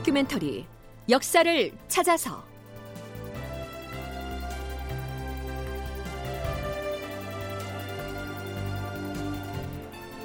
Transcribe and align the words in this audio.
다큐멘터리 0.00 0.64
역사를 1.10 1.72
찾아서. 1.88 2.42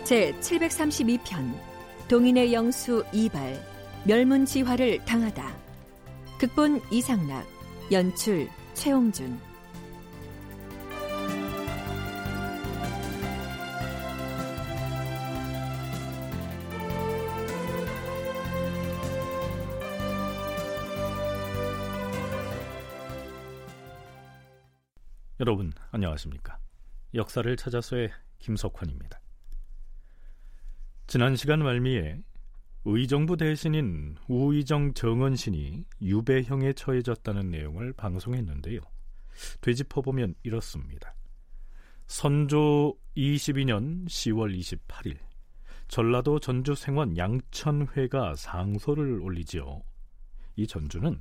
제 0.05 0.31
732편 0.39 1.53
동인의 2.07 2.53
영수 2.53 3.03
이발 3.11 3.61
멸문지화를 4.05 5.03
당하다. 5.03 5.53
극본 6.39 6.81
이상락 6.89 7.45
연출 7.91 8.47
최홍준 8.75 9.37
여러분 25.45 25.71
안녕하십니까? 25.91 26.57
역사를 27.13 27.55
찾아서의 27.55 28.09
김석환입니다. 28.39 29.21
지난 31.05 31.35
시간 31.35 31.59
말미에 31.59 32.19
의정부 32.85 33.37
대신인 33.37 34.15
우의정 34.27 34.95
정언신이 34.95 35.85
유배형에 36.01 36.73
처해졌다는 36.73 37.51
내용을 37.51 37.93
방송했는데요. 37.93 38.79
되짚어보면 39.61 40.33
이렇습니다. 40.41 41.13
선조 42.07 42.97
22년 43.15 44.07
10월 44.07 44.57
28일 44.57 45.19
전라도 45.87 46.39
전주 46.39 46.73
생원 46.73 47.15
양천회가 47.17 48.33
상소를 48.33 49.19
올리지요. 49.21 49.83
이 50.55 50.65
전주는 50.65 51.19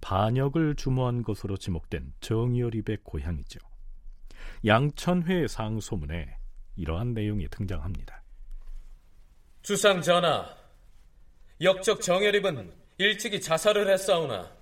반역을 0.00 0.76
주모한 0.76 1.22
것으로 1.22 1.56
지목된 1.56 2.12
정여립의 2.20 2.98
고향이죠. 3.02 3.60
양천회 4.64 5.48
상소문에 5.48 6.36
이러한 6.76 7.14
내용이 7.14 7.48
등장합니다. 7.48 8.22
주상 9.62 10.00
전하, 10.00 10.48
역적 11.60 12.00
정여립은 12.00 12.72
일찍이 12.98 13.40
자살을 13.40 13.90
했사오나 13.90 14.54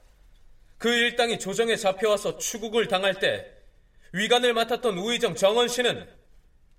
그 0.79 0.89
일당이 0.89 1.39
조정에 1.39 1.77
잡혀와서 1.77 2.39
추국을 2.39 2.89
당할 2.89 3.19
때 3.19 3.51
위관을 4.13 4.55
맡았던 4.55 4.99
우의정 4.99 5.35
정원 5.35 5.69
씨는 5.69 6.09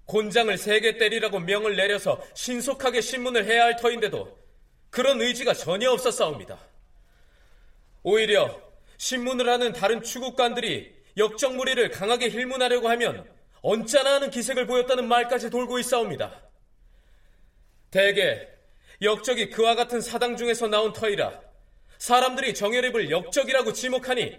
곤장을 0.06 0.58
세게 0.58 0.98
때리라고 0.98 1.40
명을 1.40 1.76
내려서 1.76 2.22
신속하게 2.34 3.02
신문을 3.02 3.46
해야 3.46 3.64
할 3.64 3.76
터인데도 3.76 4.38
그런 4.90 5.22
의지가 5.22 5.54
전혀 5.54 5.92
없었사옵니다. 5.92 6.58
오히려 8.06 8.62
신문을 8.98 9.50
하는 9.50 9.74
다른 9.74 10.04
추국관들이 10.04 10.94
역적 11.18 11.56
무리를 11.56 11.90
강하게 11.90 12.30
힐문하려고 12.30 12.88
하면 12.90 13.28
언짢아 13.64 14.14
하는 14.14 14.30
기색을 14.30 14.68
보였다는 14.68 15.08
말까지 15.08 15.50
돌고 15.50 15.80
있사옵니다. 15.80 16.40
대개 17.90 18.48
역적이 19.02 19.50
그와 19.50 19.74
같은 19.74 20.02
사당 20.02 20.38
중에서 20.38 20.68
나온 20.68 20.94
터이라 20.94 21.42
사람들이 21.98 22.54
정여립을 22.54 23.10
역적이라고 23.10 23.74
지목하니 23.74 24.38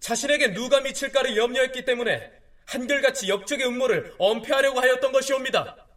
자신에게 0.00 0.52
누가 0.52 0.82
미칠까를 0.82 1.34
염려했기 1.34 1.86
때문에 1.86 2.30
한결같이 2.66 3.30
역적의 3.30 3.66
음모를 3.68 4.14
엄폐하려고 4.18 4.80
하였던 4.80 5.12
것이옵니다. 5.12 5.88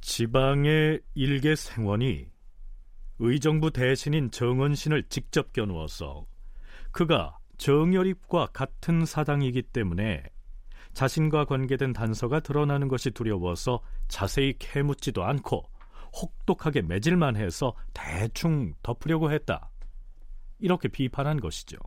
지방의 0.00 1.00
일개 1.14 1.54
생원이 1.54 2.31
의정부 3.24 3.70
대신인 3.70 4.32
정원신을 4.32 5.04
직접 5.04 5.52
겨누어서 5.52 6.26
그가 6.90 7.38
정열입과 7.56 8.48
같은 8.52 9.04
사당이기 9.04 9.62
때문에 9.62 10.24
자신과 10.92 11.44
관계된 11.44 11.92
단서가 11.92 12.40
드러나는 12.40 12.88
것이 12.88 13.12
두려워서 13.12 13.80
자세히 14.08 14.54
캐묻지도 14.58 15.22
않고 15.22 15.62
혹독하게 16.20 16.82
매질만 16.82 17.36
해서 17.36 17.74
대충 17.94 18.74
덮으려고 18.82 19.30
했다. 19.30 19.70
이렇게 20.58 20.88
비판한 20.88 21.38
것이죠. 21.38 21.78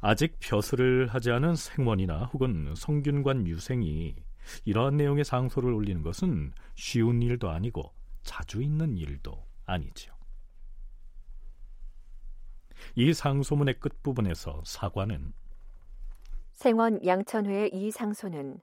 아직 0.00 0.40
벼슬을 0.40 1.06
하지 1.06 1.30
않은 1.30 1.54
생원이나 1.54 2.24
혹은 2.32 2.74
성균관 2.76 3.46
유생이 3.46 4.16
이러한 4.64 4.96
내용의 4.96 5.24
상소를 5.24 5.72
올리는 5.72 6.02
것은 6.02 6.52
쉬운 6.74 7.22
일도 7.22 7.48
아니고 7.48 7.94
자주 8.24 8.60
있는 8.60 8.98
일도 8.98 9.51
아니지요. 9.66 10.12
이 12.94 13.12
상소문의 13.12 13.78
끝부분에서 13.80 14.62
사관은 14.64 15.32
생원 16.52 17.04
양천회의 17.04 17.70
이 17.72 17.90
상소는 17.90 18.60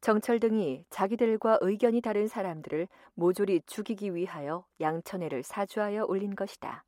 정철 0.00 0.40
등이 0.40 0.84
자기들과 0.88 1.58
의견이 1.60 2.00
다른 2.00 2.26
사람들을 2.26 2.88
모조리 3.14 3.62
죽이기 3.66 4.14
위하여 4.14 4.64
양천회를 4.80 5.42
사주하여 5.42 6.04
올린 6.08 6.34
것이다. 6.34 6.84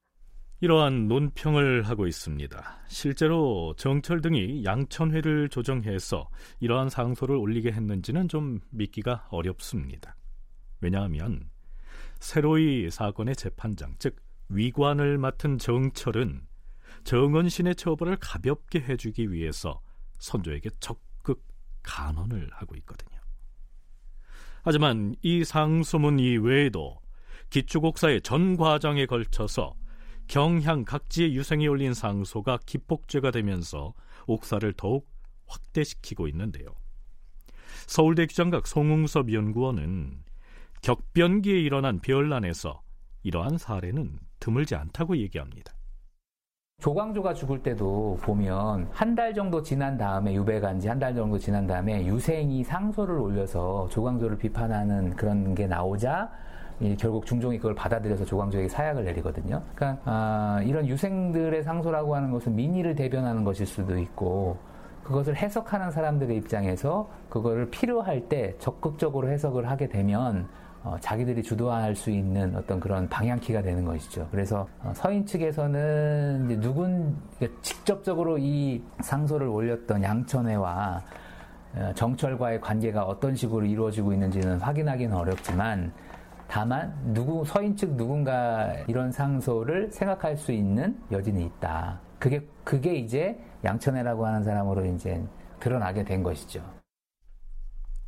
이러한 0.61 1.09
논평을 1.09 1.83
하고 1.83 2.07
있습니다. 2.07 2.85
실제로 2.87 3.75
정철 3.77 4.21
등이 4.21 4.65
양천회를 4.65 5.49
조정해서 5.49 6.31
이러한 6.61 6.89
상소를 6.89 7.37
올리게 7.37 7.73
했는지는 7.73 8.29
좀 8.29 8.61
믿기가 8.71 9.27
어렵습니다. 9.31 10.15
왜냐하면 10.81 11.51
새로이 12.23 12.89
사건의 12.89 13.35
재판장, 13.35 13.97
즉 13.99 14.17
위관을 14.49 15.19
맡은 15.19 15.59
정철은 15.59 16.47
정은신의 17.03 17.75
처벌을 17.75 18.17
가볍게 18.21 18.79
해주기 18.81 19.33
위해서 19.33 19.83
선조에게 20.21 20.71
적극 20.79 21.45
간언을 21.83 22.49
하고 22.53 22.77
있거든요. 22.77 23.21
하지만 24.63 25.17
이 25.23 25.43
상소문 25.43 26.21
이외에도 26.21 27.01
기초곡사의 27.51 28.23
전 28.23 28.57
과정에 28.57 29.07
걸쳐서 29.07 29.75
경향 30.29 30.85
각지의 30.85 31.35
유생이 31.35 31.67
올린 31.67 31.93
상소가 31.93 32.61
기폭죄가 32.65 33.33
되면서 33.33 33.95
옥사를 34.29 34.73
더욱 34.75 35.11
확대시키고 35.49 36.29
있는데요. 36.29 36.69
서울대 37.89 38.27
규장각 38.27 38.69
송웅섭 38.69 39.33
연구원은 39.33 40.23
격변기에 40.83 41.61
일어난 41.61 42.01
별난에서 42.01 42.83
이러한 43.23 43.57
사례는 43.57 44.19
드물지 44.41 44.75
않다고 44.75 45.17
얘기합니다. 45.17 45.73
조광조가 46.81 47.35
죽을 47.35 47.63
때도 47.63 48.19
보면 48.23 48.89
한 48.91 49.15
달 49.15 49.33
정도 49.33 49.63
지난 49.63 49.97
다음에 49.97 50.35
유배간 50.35 50.81
지 50.81 50.89
한 50.89 50.99
달 50.99 51.15
정도 51.15 51.39
지난 51.39 51.69
다음에 51.69 52.05
유생이 52.05 52.65
상소를 52.65 53.17
올려서 53.17 53.89
조광조를 53.91 54.39
비판하는 54.39 55.15
그런 55.15 55.55
게 55.55 55.69
나오자 55.69 56.29
결국 56.99 57.27
중종이 57.27 57.59
그걸 57.59 57.77
받아들여서 57.77 58.25
조광조에게 58.25 58.69
사약을 58.69 59.05
내리거든요. 59.05 59.63
그러니까 59.77 60.03
아, 60.05 60.61
이런 60.65 60.89
유생들의 60.89 61.63
상소라고 61.63 62.17
하는 62.17 62.33
것은 62.33 62.57
민의를 62.57 62.97
대변하는 62.97 63.45
것일 63.45 63.67
수도 63.67 63.97
있고 64.01 64.59
그것을 65.05 65.37
해석하는 65.37 65.93
사람들의 65.93 66.37
입장에서 66.39 67.09
그거를 67.29 67.71
필요할 67.71 68.29
때 68.29 68.57
적극적으로 68.59 69.29
해석을 69.29 69.71
하게 69.71 69.89
되면 69.89 70.49
어, 70.85 70.97
자기들이 71.01 71.43
주도할 71.43 71.95
수 71.95 72.11
있는 72.11 72.57
어떤 72.57 72.81
그런 72.81 73.09
방향키가 73.09 73.63
되는 73.63 73.85
것이죠. 73.85 74.27
그래서 74.31 74.67
어, 74.81 74.93
서인 74.95 75.25
측에서는 75.25 76.47
이제 76.47 76.61
누군 76.61 77.17
직접적으로 77.63 78.37
이 78.39 78.83
상소를 79.01 79.47
올렸던 79.47 80.03
양천회와 80.03 81.03
어, 81.75 81.93
정철과의 81.95 82.61
관계가 82.61 83.05
어떤 83.05 83.37
식으로 83.37 83.65
이루어지고 83.65 84.13
있는지는 84.13 84.59
확인하기는 84.59 85.17
어렵지만 85.17 85.93
다만 86.49 86.95
누구 87.15 87.45
서인 87.45 87.77
측 87.77 87.97
누군가 87.97 88.75
이런 88.87 89.11
상소를 89.11 89.91
생각할 89.91 90.37
수 90.37 90.53
있는 90.53 90.99
여진이 91.11 91.45
있다. 91.47 92.01
그게 92.19 92.47
그게 92.65 92.95
이제 92.97 93.39
양천회라고 93.65 94.27
하는 94.27 94.43
사람으로 94.43 94.85
이제 94.87 95.23
드러나게 95.61 96.05
된 96.05 96.23
것이죠. 96.23 96.63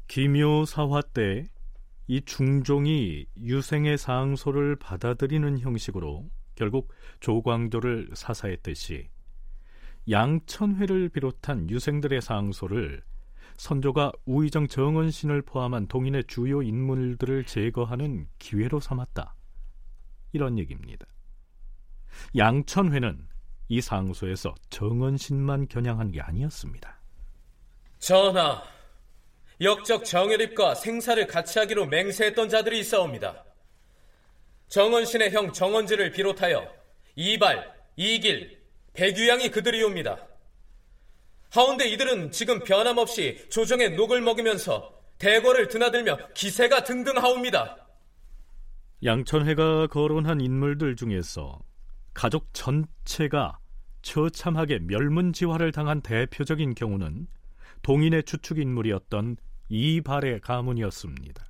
기묘사화 0.09 1.01
때 1.15 1.47
이 2.07 2.21
중종이 2.23 3.27
유생의 3.39 3.99
상소를 3.99 4.77
받아들이는 4.77 5.59
형식으로 5.59 6.29
결국 6.55 6.93
조광조를 7.21 8.11
사사했듯이 8.15 9.09
양천회를 10.11 11.09
비롯한 11.09 11.71
유생들의 11.71 12.21
상소를 12.21 13.03
선조가 13.57 14.13
우의정 14.27 14.67
정원신을 14.67 15.43
포함한 15.43 15.87
동인의 15.87 16.25
주요 16.27 16.63
인물들을 16.63 17.45
제거하는 17.45 18.27
기회로 18.39 18.81
삼았다. 18.81 19.35
이런 20.33 20.59
얘기입니다. 20.59 21.07
양천회는 22.37 23.29
이 23.69 23.81
상소에서 23.81 24.55
정원신만 24.71 25.69
겨냥한 25.69 26.11
게 26.11 26.21
아니었습니다. 26.21 27.01
전하, 27.99 28.63
역적 29.61 30.05
정열입과 30.05 30.75
생사를 30.75 31.27
같이 31.27 31.59
하기로 31.59 31.87
맹세했던 31.87 32.49
자들이 32.49 32.81
있사옵니다. 32.81 33.45
정원신의 34.69 35.31
형 35.33 35.53
정원지를 35.53 36.11
비롯하여 36.11 36.69
이발, 37.17 37.73
이길, 37.97 38.59
백유양이 38.95 39.51
그들이옵니다. 39.51 40.19
하운데 41.51 41.87
이들은 41.89 42.33
지금 42.33 42.59
변함없이 42.65 43.47
조정의 43.49 43.95
녹을 43.95 44.21
먹으면서 44.21 44.93
대궐을 45.19 45.69
드나들며 45.69 46.19
기세가 46.35 46.83
등등하옵니다. 46.83 47.77
양천회가 49.05 49.87
거론한 49.87 50.41
인물들 50.41 50.97
중에서 50.97 51.61
가족 52.13 52.49
전체가 52.53 53.59
처참하게 54.03 54.81
멸문지화를 54.81 55.73
당한 55.73 56.01
대표적인 56.01 56.75
경우는 56.75 57.27
동인의 57.85 58.25
추측 58.25 58.59
인물이었던 58.59 59.37
이발의 59.69 60.41
가문이었습니다. 60.41 61.45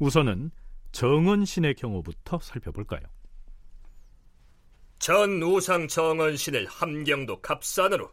우선은 0.00 0.50
정은신의 0.92 1.74
경우부터 1.74 2.40
살펴볼까요? 2.40 3.02
전 4.98 5.42
우상 5.42 5.88
정은신을 5.88 6.66
함경도 6.66 7.42
갑산으로 7.42 8.10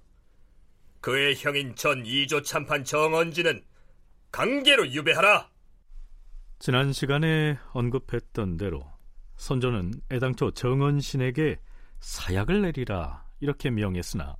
그의 0.99 1.35
형인 1.37 1.73
전 1.75 2.05
이조 2.05 2.41
참판 2.41 2.83
정언지는 2.83 3.63
강계로 4.31 4.91
유배하라. 4.91 5.49
지난 6.59 6.91
시간에 6.91 7.57
언급했던 7.71 8.57
대로 8.57 8.85
선조는 9.37 9.93
애당초 10.11 10.51
정은신에게 10.51 11.57
사약을 12.01 12.63
내리라 12.63 13.25
이렇게 13.39 13.69
명했으나 13.69 14.35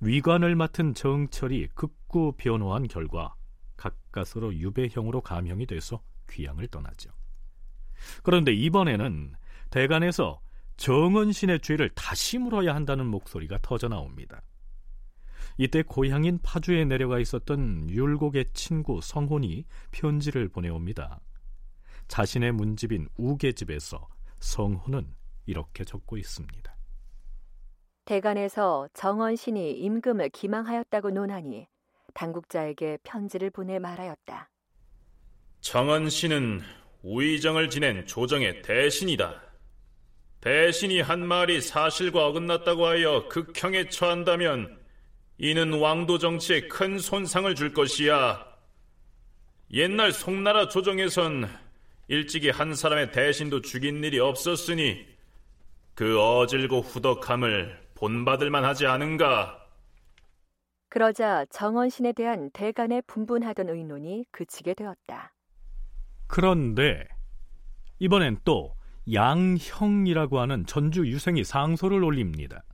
위관을 0.00 0.56
맡은 0.56 0.94
정철이 0.94 1.68
극구 1.74 2.34
변호한 2.38 2.88
결과 2.88 3.34
가까스로 3.76 4.54
유배형으로 4.54 5.20
감형이 5.20 5.66
돼서 5.66 6.02
귀양을 6.30 6.68
떠나죠. 6.68 7.10
그런데 8.22 8.52
이번에는 8.52 9.34
대간에서 9.68 10.40
정은신의 10.78 11.60
죄를 11.60 11.90
다시 11.90 12.38
물어야 12.38 12.74
한다는 12.74 13.06
목소리가 13.06 13.58
터져 13.60 13.88
나옵니다. 13.88 14.40
이때 15.58 15.82
고향인 15.82 16.38
파주에 16.42 16.86
내려가 16.86 17.18
있었던 17.18 17.90
율곡의 17.90 18.46
친구 18.54 19.00
성혼이 19.02 19.66
편지를 19.90 20.48
보내옵니다. 20.48 21.20
자신의 22.08 22.52
문집인 22.52 23.06
우계집에서 23.18 24.08
성혼은 24.38 25.14
이렇게 25.44 25.84
적고 25.84 26.16
있습니다. 26.16 26.79
대간에서 28.10 28.88
정원신이 28.92 29.70
임금을 29.70 30.30
기망하였다고 30.30 31.10
논하니 31.10 31.68
당국자에게 32.12 32.98
편지를 33.04 33.50
보내 33.50 33.78
말하였다. 33.78 34.50
정원신은 35.60 36.60
우의정을 37.04 37.70
지낸 37.70 38.04
조정의 38.08 38.62
대신이다. 38.62 39.40
대신이 40.40 41.00
한 41.02 41.24
말이 41.24 41.60
사실과 41.60 42.26
어긋났다고 42.26 42.84
하여 42.84 43.28
극형에 43.28 43.90
처한다면 43.90 44.76
이는 45.38 45.78
왕도 45.78 46.18
정치에 46.18 46.62
큰 46.62 46.98
손상을 46.98 47.54
줄 47.54 47.72
것이야. 47.72 48.44
옛날 49.72 50.10
송나라 50.10 50.66
조정에선 50.66 51.48
일찍이 52.08 52.50
한 52.50 52.74
사람의 52.74 53.12
대신도 53.12 53.62
죽인 53.62 54.02
일이 54.02 54.18
없었으니 54.18 55.06
그 55.94 56.20
어질고 56.20 56.80
후덕함을 56.80 57.79
본받을 58.00 58.48
만하지 58.48 58.86
않은가? 58.86 59.62
그러자 60.88 61.44
정원신에 61.50 62.14
대한 62.14 62.50
대간의 62.50 63.02
분분하던 63.06 63.68
의논이 63.68 64.24
그치게 64.30 64.72
되었다. 64.72 65.34
그런데 66.26 67.06
이번엔 67.98 68.38
또 68.42 68.74
양형이라고 69.12 70.40
하는 70.40 70.64
전주 70.64 71.06
유생이 71.06 71.44
상소를 71.44 72.02
올립니다. 72.02 72.64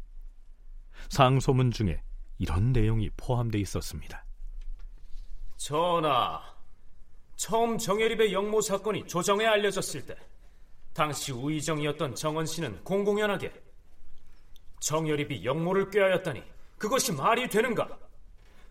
상소문 1.09 1.73
중에 1.73 2.01
이런 2.39 2.73
내용이 2.73 3.11
포함되어 3.17 3.61
있었습니다. 3.61 4.25
전하, 5.57 6.41
처음 7.35 7.79
정예립의 7.79 8.33
영모 8.33 8.61
사건이 8.61 9.09
조정에 9.09 9.45
알려졌을 9.45 10.07
때 10.07 10.15
당시 10.93 11.33
우의정이었던 11.33 12.15
정원 12.15 12.47
씨는 12.47 12.85
공공연하게 12.85 13.66
정예립이 14.81 15.45
영모를 15.45 15.91
꾀하였다니 15.91 16.43
그것이 16.79 17.13
말이 17.13 17.49
되는가? 17.49 17.89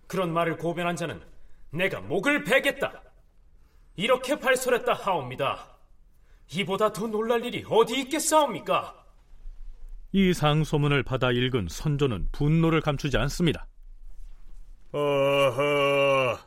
그런 0.07 0.31
말을 0.33 0.57
고변한 0.57 0.95
자는 0.95 1.21
내가 1.71 2.01
목을 2.01 2.43
베겠다. 2.43 3.01
이렇게 3.95 4.39
발설했다 4.39 4.93
하옵니다. 4.93 5.77
이보다 6.53 6.93
더 6.93 7.07
놀랄 7.07 7.43
일이 7.43 7.65
어디 7.67 7.99
있겠사옵니까? 8.01 9.03
이 10.11 10.33
상소문을 10.33 11.03
받아 11.03 11.31
읽은 11.31 11.67
선조는 11.69 12.29
분노를 12.31 12.81
감추지 12.81 13.17
않습니다. 13.17 13.67
어허, 14.91 16.37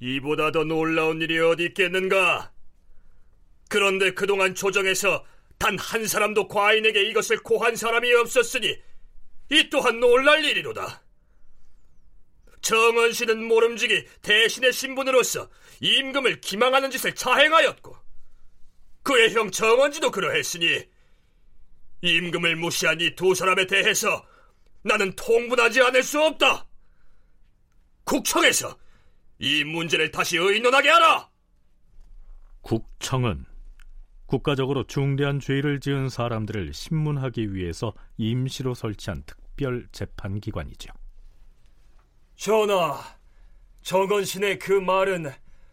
이보다 0.00 0.50
더 0.50 0.64
놀라운 0.64 1.20
일이 1.20 1.38
어디 1.38 1.66
있겠는가? 1.66 2.50
그런데 3.68 4.12
그동안 4.12 4.54
조정에서 4.56 5.24
단 5.60 5.76
한 5.78 6.06
사람도 6.06 6.48
과인에게 6.48 7.02
이것을 7.10 7.38
고한 7.42 7.76
사람이 7.76 8.12
없었으니 8.14 8.76
이 9.50 9.68
또한 9.70 10.00
놀랄 10.00 10.42
일이로다. 10.44 11.02
정원 12.62 13.12
씨는 13.12 13.44
모름지기 13.44 14.06
대신의 14.22 14.72
신분으로서 14.72 15.50
임금을 15.80 16.40
기망하는 16.40 16.90
짓을 16.90 17.14
자행하였고 17.14 17.94
그의 19.02 19.34
형 19.34 19.50
정원지도 19.50 20.10
그러했으니 20.10 20.88
임금을 22.02 22.56
무시한 22.56 22.98
이 23.00 23.14
두 23.14 23.34
사람에 23.34 23.66
대해서 23.66 24.26
나는 24.82 25.14
통분하지 25.14 25.82
않을 25.82 26.02
수 26.02 26.22
없다. 26.22 26.66
국청에서 28.04 28.78
이 29.38 29.62
문제를 29.64 30.10
다시 30.10 30.38
의논하게 30.38 30.88
하라. 30.88 31.28
국청은 32.62 33.44
국가적으로 34.30 34.84
중대한 34.84 35.40
죄를 35.40 35.80
지은 35.80 36.08
사람들을 36.08 36.72
신문하기 36.72 37.52
위해서 37.52 37.92
임시로 38.16 38.74
설치한 38.74 39.24
특별 39.26 39.88
재판기관이죠. 39.90 40.92
전하, 42.36 43.00
정건신의 43.82 44.60
그 44.60 44.72
말은 44.72 45.32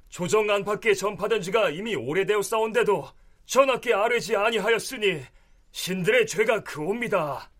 조정 0.10 0.50
안팎에 0.50 0.96
전파된 0.96 1.44
지가 1.44 1.70
이미 1.70 1.94
오래되었사온데도 1.96 3.08
전하께 3.46 3.94
아뢰지 3.94 4.36
아니하였으니 4.36 5.22
신들의 5.70 6.26
죄가 6.26 6.64
그옵니다. 6.64 7.52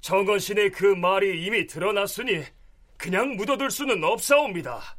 정건신의 0.00 0.70
그 0.70 0.86
말이 0.86 1.44
이미 1.44 1.66
드러났으니 1.66 2.44
그냥 2.96 3.36
묻어둘 3.36 3.70
수는 3.70 4.02
없사옵니다. 4.02 4.96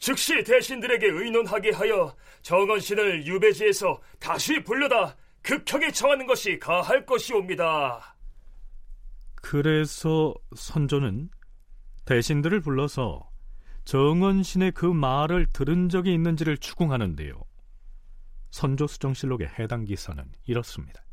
즉시 0.00 0.42
대신들에게 0.42 1.06
의논하게 1.06 1.72
하여 1.72 2.16
정건신을 2.40 3.26
유배지에서 3.26 4.00
다시 4.18 4.62
불러다 4.64 5.14
극형에 5.42 5.90
처하는 5.92 6.26
것이 6.26 6.58
가할 6.58 7.04
것이옵니다. 7.04 8.16
그래서 9.36 10.34
선조는 10.56 11.28
대신들을 12.06 12.60
불러서 12.60 13.30
정원신의 13.84 14.72
그 14.72 14.86
말을 14.86 15.46
들은 15.52 15.88
적이 15.90 16.14
있는지를 16.14 16.56
추궁하는데요. 16.56 17.38
선조수정실록의 18.50 19.48
해당 19.58 19.84
기사는 19.84 20.24
이렇습니다. 20.46 21.04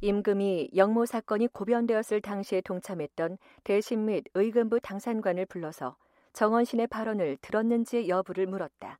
임금이 0.00 0.70
영모 0.76 1.06
사건이 1.06 1.48
고변되었을 1.48 2.20
당시에 2.20 2.60
동참했던 2.60 3.38
대신 3.64 4.04
및 4.04 4.24
의금부 4.34 4.80
당산관을 4.80 5.46
불러서 5.46 5.96
정원신의 6.36 6.88
발언을 6.88 7.38
들었는지의 7.40 8.10
여부를 8.10 8.46
물었다. 8.46 8.98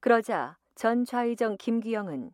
그러자 0.00 0.58
전 0.74 1.04
좌의정 1.04 1.56
김기영은 1.56 2.32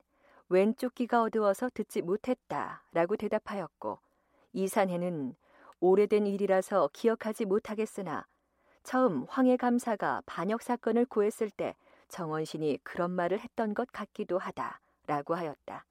왼쪽 0.48 0.94
귀가 0.94 1.20
어두워서 1.20 1.68
듣지 1.74 2.00
못했다 2.00 2.82
라고 2.92 3.16
대답하였고 3.16 3.98
이산해는 4.54 5.36
오래된 5.80 6.26
일이라서 6.26 6.88
기억하지 6.94 7.44
못하겠으나 7.44 8.26
처음 8.84 9.26
황해 9.28 9.58
감사가 9.58 10.22
반역 10.24 10.62
사건을 10.62 11.04
구했을 11.04 11.50
때 11.50 11.76
정원신이 12.08 12.78
그런 12.84 13.10
말을 13.10 13.38
했던 13.38 13.74
것 13.74 13.86
같기도 13.92 14.38
하다 14.38 14.80
라고 15.06 15.34
하였다. 15.34 15.84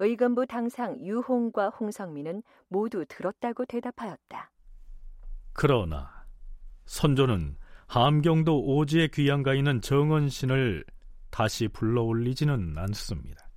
의금부 0.00 0.44
당상 0.46 1.00
유홍과 1.00 1.70
홍성민은 1.70 2.42
모두 2.68 3.06
들었다고 3.08 3.64
대답하였다. 3.64 4.50
그러나 5.54 6.21
선조는 6.86 7.56
함경도 7.86 8.64
오지에 8.76 9.08
귀양가 9.08 9.54
있는 9.54 9.80
정원신을 9.80 10.84
다시 11.30 11.68
불러올리지는 11.68 12.76
않습니다. 12.78 13.48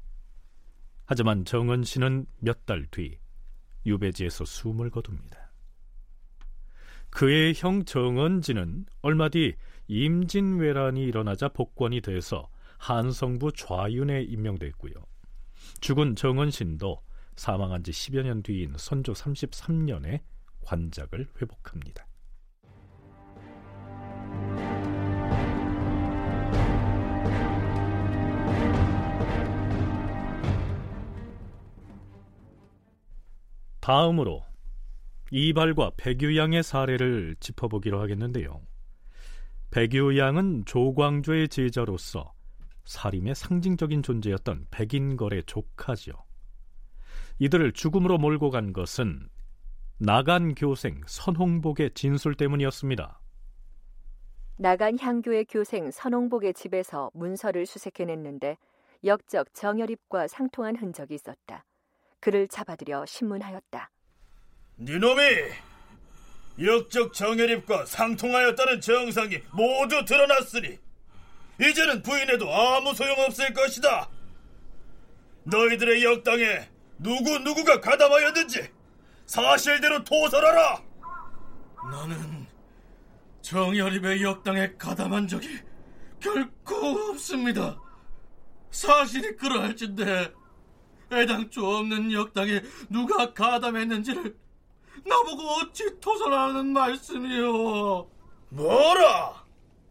하지만 1.06 1.46
정원신은 1.46 2.26
몇 2.40 2.66
달 2.66 2.86
뒤 2.92 3.18
유배지에서 3.86 4.46
숨을 4.46 4.90
거둡니다. 4.90 5.52
그의 7.12 7.54
형 7.56 7.86
정원지는 7.86 8.86
얼마 9.02 9.30
뒤 9.30 9.56
임진왜란이 9.88 11.04
일어나자 11.04 11.48
복권이 11.50 12.02
돼서 12.02 12.50
한성부 12.80 13.54
좌윤에 13.54 14.24
임명됐고요. 14.24 14.94
죽은 15.82 16.16
정원신도 16.16 17.02
사망한 17.36 17.84
지 17.84 17.92
10여 17.92 18.24
년 18.24 18.42
뒤인 18.42 18.74
선조 18.78 19.14
33년에 19.14 20.22
관작을 20.62 21.28
회복합니다. 21.42 22.08
다음으로 33.86 34.44
이발과 35.30 35.92
백유양의 35.96 36.64
사례를 36.64 37.36
짚어보기로 37.40 38.02
하겠는데요. 38.02 38.60
백유양은 39.70 40.66
조광조의 40.66 41.50
제자로서 41.50 42.34
사림의 42.86 43.36
상징적인 43.36 44.02
존재였던 44.02 44.70
백인걸의 44.72 45.44
조카지요. 45.46 46.16
이들을 47.38 47.74
죽음으로 47.74 48.18
몰고 48.18 48.50
간 48.50 48.74
것은 48.74 49.30
나간 50.00 50.56
교생 50.56 51.02
선홍복의 51.06 51.92
진술 51.94 52.34
때문이었습니다. 52.34 53.20
나간 54.58 54.98
향교의 54.98 55.46
교생 55.46 55.92
선홍복의 55.92 56.56
집에서 56.56 57.12
문서를 57.14 57.68
수색해냈는데 57.68 58.58
역적 59.04 59.54
정열입과 59.54 60.28
상통한 60.28 60.76
흔적이 60.76 61.14
있었다. 61.14 61.66
그를 62.26 62.48
잡아들여 62.48 63.06
신문하였다. 63.06 63.92
니놈이 64.80 65.22
역적 66.60 67.14
정열입과 67.14 67.86
상통하였다는 67.86 68.82
정상이 68.82 69.44
모두 69.52 70.04
드러났으니 70.04 70.80
이제는 71.62 72.02
부인해도 72.02 72.52
아무 72.52 72.96
소용없을 72.96 73.54
것이다. 73.54 74.10
너희들의 75.44 76.04
역당에 76.04 76.68
누구 76.98 77.38
누구가 77.38 77.80
가담하였는지 77.80 78.72
사실대로 79.28 80.04
토설하라. 80.04 80.82
나는 81.92 82.48
정열입의 83.44 84.24
역당에 84.24 84.74
가담한 84.80 85.28
적이 85.28 85.60
결코 86.20 86.76
없습니다. 87.12 87.80
사실이 88.72 89.36
그러할진데 89.36 90.34
애당초 91.12 91.66
없는 91.78 92.12
역당에 92.12 92.62
누가 92.90 93.34
가담했는지를 93.34 94.36
나보고 95.06 95.44
어찌 95.44 96.00
토설하는 96.00 96.68
말씀이요? 96.74 98.08
뭐라? 98.50 99.46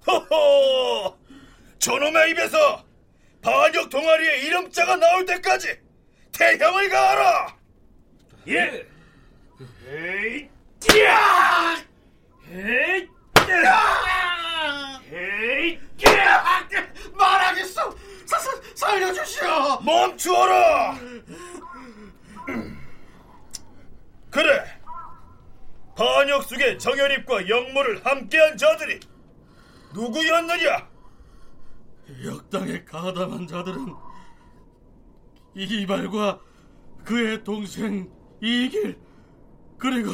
허허! 0.06 1.16
저놈의 1.78 2.30
입에서 2.30 2.84
반역 3.42 3.90
동아리의 3.90 4.44
이름자가 4.46 4.96
나올 4.96 5.24
때까지 5.24 5.78
태형을 6.32 6.88
가하라! 6.88 7.56
예! 8.48 8.86
에이, 9.86 10.48
야! 11.04 11.76
에이, 12.50 13.08
야! 13.64 15.00
에이, 15.12 15.78
야! 16.06 16.44
말하겠어! 17.14 17.94
사, 18.38 18.50
사, 18.74 18.86
살려주시오! 18.86 19.80
멈추어라! 19.82 20.98
그래! 24.30 24.80
반역숙의 25.96 26.78
정열입과 26.78 27.48
영모를 27.48 28.04
함께한 28.04 28.56
자들이 28.56 29.00
누구였느냐? 29.92 30.88
역당에 32.24 32.84
가담한 32.84 33.46
자들은 33.46 33.94
이발과 35.54 36.40
그의 37.04 37.44
동생 37.44 38.10
이길 38.40 38.98
그리고 39.78 40.12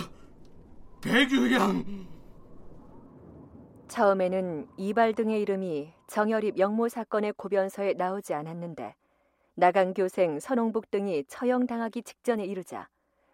백유양 1.00 2.10
처음에는 3.90 4.68
이발 4.76 5.14
등의 5.14 5.42
이름이 5.42 5.92
정열입 6.06 6.59
영모 6.59 6.88
사건의 6.88 7.32
고변서에 7.32 7.94
나오지 7.94 8.35
않았는데 8.35 8.94
나간 9.54 9.94
교생 9.94 10.38
선홍복 10.38 10.92
등이 10.92 11.25
처형당하기 11.25 12.04
직전에 12.04 12.44
이르자 12.44 12.88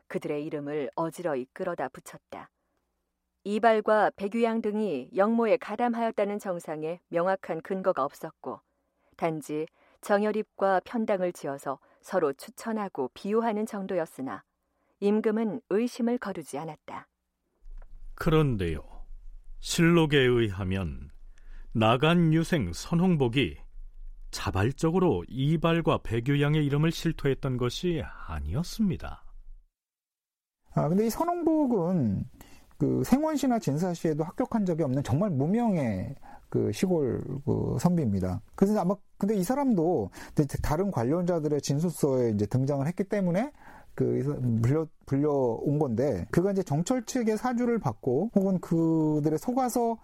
그들의 0.08 0.46
이름을 0.46 0.90
어지러이 0.96 1.46
끌어다 1.52 1.90
붙였다. 1.90 2.48
이발과 3.44 4.12
백유양 4.16 4.62
등이 4.62 5.10
영모에 5.14 5.58
가담하였다는 5.58 6.38
정상에 6.38 7.00
명확한 7.08 7.60
근거가 7.60 8.02
없었고 8.02 8.60
단지 9.18 9.66
정열입과 10.00 10.80
편당을 10.86 11.34
지어서 11.34 11.78
서로 12.00 12.32
추천하고 12.32 13.10
비호하는 13.12 13.66
정도였으나 13.66 14.42
임금은 15.00 15.60
의심을 15.68 16.16
거두지 16.16 16.56
않았다. 16.56 17.08
그런데요. 18.14 18.95
실록에 19.66 20.18
의하면 20.18 21.10
나간 21.72 22.32
유생 22.32 22.72
선홍복이 22.72 23.56
자발적으로 24.30 25.24
이발과 25.28 26.02
백유양의 26.04 26.64
이름을 26.64 26.92
실토했던 26.92 27.56
것이 27.56 28.00
아니었습니다. 28.28 29.24
아, 30.72 30.88
근데 30.88 31.06
이 31.06 31.10
선홍복은 31.10 32.24
그 32.78 33.02
생원시나 33.04 33.58
진사시에도 33.58 34.22
합격한 34.22 34.66
적이 34.66 34.84
없는 34.84 35.02
정말 35.02 35.30
무명의 35.30 36.14
그 36.48 36.70
시골 36.70 37.20
그 37.44 37.76
선비입니다. 37.80 38.40
그래서 38.54 38.78
아마 38.78 38.94
근데 39.18 39.34
이 39.34 39.42
사람도 39.42 40.10
다른 40.62 40.92
관련자들의 40.92 41.60
진술서에 41.60 42.30
이제 42.30 42.46
등장을 42.46 42.86
했기 42.86 43.02
때문에 43.02 43.50
그 43.96 44.60
불려 44.62 44.86
불려온 45.06 45.78
건데 45.80 46.26
그가 46.30 46.52
이제 46.52 46.62
정철 46.62 47.04
측의 47.06 47.38
사주를 47.38 47.78
받고 47.80 48.30
혹은 48.36 48.60
그들의 48.60 49.38
속아서 49.38 49.96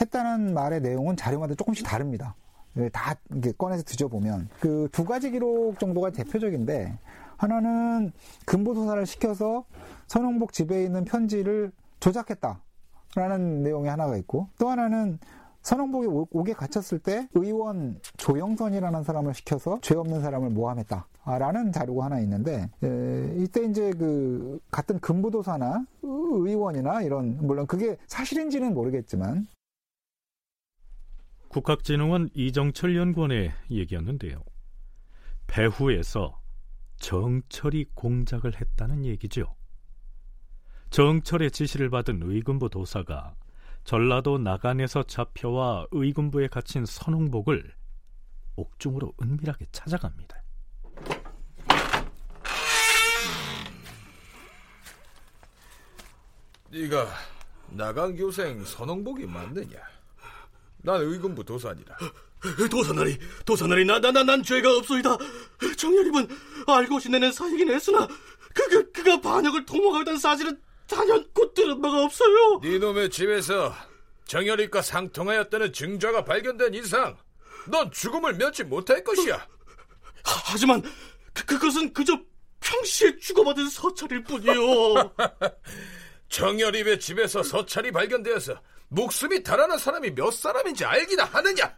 했다는 0.00 0.54
말의 0.54 0.82
내용은 0.82 1.16
자료마다 1.16 1.54
조금씩 1.56 1.84
다릅니다. 1.84 2.36
예, 2.76 2.88
다 2.90 3.14
꺼내서 3.56 3.82
뒤져보면 3.82 4.50
그 4.60 4.88
두 4.92 5.04
가지 5.04 5.30
기록 5.30 5.78
정도가 5.80 6.10
대표적인데 6.10 6.98
하나는 7.38 8.12
근보조사를 8.44 9.06
시켜서 9.06 9.64
선홍복 10.08 10.52
집에 10.52 10.84
있는 10.84 11.04
편지를 11.04 11.72
조작했다라는 12.00 13.62
내용이 13.62 13.88
하나가 13.88 14.16
있고 14.18 14.48
또 14.58 14.68
하나는 14.68 15.18
선홍복이 15.62 16.06
옥에 16.30 16.52
갇혔을 16.52 16.98
때 16.98 17.28
의원 17.34 18.00
조영선이라는 18.16 19.02
사람을 19.02 19.34
시켜서 19.34 19.78
죄 19.82 19.94
없는 19.94 20.22
사람을 20.22 20.50
모함했다 20.50 21.06
라는 21.38 21.72
자료가 21.72 22.06
하나 22.06 22.20
있는데 22.20 22.70
에, 22.82 23.34
이때 23.36 23.64
이제 23.64 23.90
그 23.92 24.60
같은 24.70 24.98
근부도사나 24.98 25.84
의원이나 26.02 27.02
이런 27.02 27.36
물론 27.46 27.66
그게 27.66 27.96
사실인지는 28.06 28.72
모르겠지만 28.72 29.46
국학진흥원 31.48 32.30
이정철 32.34 32.96
연구원의 32.96 33.52
얘기였는데요. 33.70 34.42
배후에서 35.46 36.40
정철이 36.98 37.86
공작을 37.94 38.60
했다는 38.60 39.04
얘기죠. 39.06 39.54
정철의 40.90 41.50
지시를 41.50 41.90
받은 41.90 42.20
의군부 42.22 42.70
도사가 42.70 43.34
전라도 43.88 44.36
나간에서 44.36 45.02
잡혀와 45.02 45.86
의군부에 45.92 46.48
갇힌 46.48 46.84
선홍복을 46.84 47.72
옥중으로 48.56 49.14
은밀하게 49.22 49.64
찾아갑니다. 49.72 50.42
네가 56.70 57.08
나간 57.70 58.14
교생 58.14 58.62
선홍복이 58.62 59.24
맞느냐? 59.24 59.78
난 60.82 61.00
의군부 61.00 61.42
도사니라. 61.42 61.96
도사나리, 62.70 63.18
도사나리, 63.46 63.86
나, 63.86 63.98
나, 63.98 64.12
나, 64.12 64.22
난 64.22 64.42
죄가 64.42 64.70
없소이다. 64.76 65.16
정열입은 65.78 66.28
알고 66.66 67.00
지내는 67.00 67.32
사이긴 67.32 67.70
했으나, 67.70 68.06
그, 68.52 68.68
그, 68.68 68.92
그가 68.92 69.18
반역을 69.22 69.64
도모하였다는 69.64 70.18
사실은 70.18 70.60
단연코 70.88 71.54
들은 71.54 71.80
바가 71.80 72.04
없어요. 72.04 72.60
네 72.62 72.78
놈의 72.78 73.10
집에서 73.10 73.74
정열입과 74.26 74.82
상통하였다는 74.82 75.72
증자가 75.72 76.24
발견된 76.24 76.74
이상, 76.74 77.16
넌 77.66 77.90
죽음을 77.90 78.34
면치 78.34 78.64
못할 78.64 79.02
것이야. 79.04 79.36
하, 79.36 80.42
하지만 80.44 80.82
그, 81.32 81.44
그것은 81.44 81.92
그저 81.92 82.18
평시에 82.60 83.16
주고받은 83.18 83.68
서찰일 83.68 84.24
뿐이요. 84.24 85.14
정열입의 86.28 87.00
집에서 87.00 87.42
서찰이 87.42 87.92
발견되어서 87.92 88.60
목숨이 88.88 89.42
달아난 89.42 89.78
사람이 89.78 90.14
몇 90.14 90.30
사람인지 90.32 90.84
알기나 90.84 91.24
하느냐? 91.24 91.74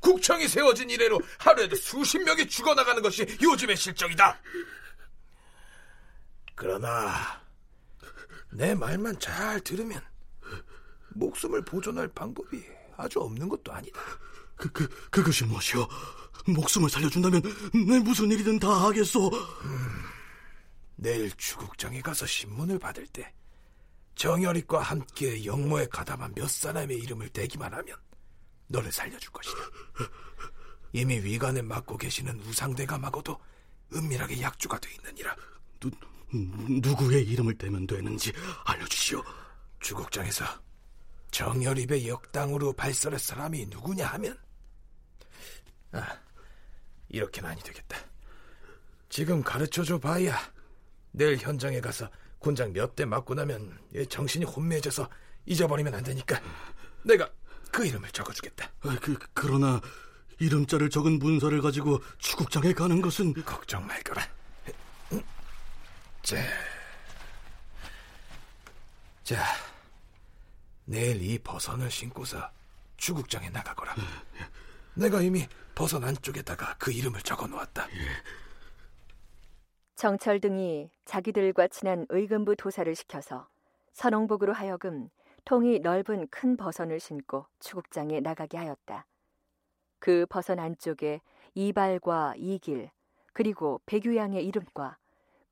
국청이 0.00 0.48
세워진 0.48 0.90
이래로 0.90 1.20
하루에도 1.38 1.76
수십 1.76 2.18
명이 2.18 2.48
죽어나가는 2.48 3.00
것이 3.02 3.24
요즘의 3.40 3.76
실정이다. 3.76 4.40
그러나 6.56 7.41
내 8.52 8.74
말만 8.74 9.18
잘 9.18 9.60
들으면 9.60 10.00
목숨을 11.14 11.64
보존할 11.64 12.08
방법이 12.08 12.62
아주 12.96 13.20
없는 13.20 13.48
것도 13.48 13.72
아니다. 13.72 14.00
그, 14.56 14.70
그, 14.70 14.88
그것이 15.10 15.44
무엇이오? 15.44 15.86
목숨을 16.46 16.90
살려준다면 16.90 17.42
내 17.86 17.98
무슨 18.00 18.30
일이든 18.30 18.58
다 18.58 18.68
하겠소. 18.86 19.28
음, 19.28 20.02
내일 20.96 21.30
주국장에 21.32 22.00
가서 22.00 22.26
신문을 22.26 22.78
받을 22.78 23.06
때 23.06 23.32
정열이과 24.14 24.80
함께 24.80 25.44
영모에 25.44 25.86
가담한 25.86 26.34
몇 26.34 26.48
사람의 26.48 26.98
이름을 26.98 27.30
대기만 27.30 27.72
하면 27.72 27.96
너를 28.68 28.92
살려줄 28.92 29.32
것이다. 29.32 29.58
이미 30.92 31.18
위관에 31.18 31.62
맡고 31.62 31.96
계시는 31.96 32.38
우상대감하고도 32.40 33.38
은밀하게 33.94 34.42
약주가 34.42 34.78
돼 34.78 34.90
있느니라. 34.94 35.34
누, 35.80 35.90
누구의 36.32 37.24
이름을 37.26 37.56
대면 37.58 37.86
되는지 37.86 38.32
알려주시오. 38.64 39.22
주국장에서 39.80 40.44
정열입의 41.30 42.08
역당으로 42.08 42.72
발설할 42.74 43.18
사람이 43.18 43.66
누구냐 43.66 44.06
하면 44.06 44.38
아, 45.92 46.18
이렇게는 47.08 47.50
아니 47.50 47.62
되겠다. 47.62 47.98
지금 49.08 49.42
가르쳐줘 49.42 49.98
봐야 49.98 50.38
내일 51.10 51.36
현장에 51.36 51.80
가서 51.80 52.08
군장 52.38 52.72
몇 52.72 52.94
대 52.96 53.04
맞고 53.04 53.34
나면 53.34 53.78
정신이 54.08 54.44
혼미해져서 54.44 55.08
잊어버리면 55.46 55.94
안 55.94 56.02
되니까 56.02 56.40
내가 57.04 57.28
그 57.70 57.86
이름을 57.86 58.10
적어주겠다. 58.10 58.70
아, 58.80 58.98
그, 59.00 59.18
그러나 59.34 59.80
이름자를 60.38 60.90
적은 60.90 61.18
문서를 61.18 61.60
가지고 61.62 62.00
추국장에 62.18 62.72
가는 62.72 63.00
것은 63.02 63.34
걱정 63.44 63.86
말거라. 63.86 64.22
자, 66.22 66.36
자, 69.24 69.42
내일 70.84 71.20
이 71.20 71.36
버선을 71.38 71.90
신고서 71.90 72.48
추국장에 72.96 73.50
나가거라. 73.50 73.96
내가 74.94 75.20
이미 75.20 75.48
버선 75.74 76.04
안쪽에다가 76.04 76.76
그 76.78 76.92
이름을 76.92 77.22
적어 77.22 77.48
놓았다. 77.48 77.88
정철 79.96 80.40
등이 80.40 80.90
자기들과 81.04 81.66
친한 81.68 82.06
의금부 82.08 82.54
도사를 82.54 82.94
시켜서 82.94 83.48
선홍복으로 83.92 84.52
하여금 84.52 85.10
통이 85.44 85.80
넓은 85.80 86.28
큰 86.28 86.56
버선을 86.56 87.00
신고 87.00 87.46
추국장에 87.58 88.20
나가게 88.20 88.58
하였다. 88.58 89.06
그 89.98 90.26
버선 90.30 90.60
안쪽에 90.60 91.20
이발과 91.54 92.34
이길 92.36 92.90
그리고 93.32 93.80
백유양의 93.86 94.46
이름과 94.46 94.98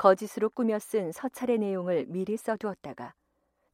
거짓으로 0.01 0.49
꾸며 0.49 0.79
쓴 0.79 1.13
서찰의 1.13 1.59
내용을 1.59 2.07
미리 2.09 2.39
써두었다가 2.39 3.13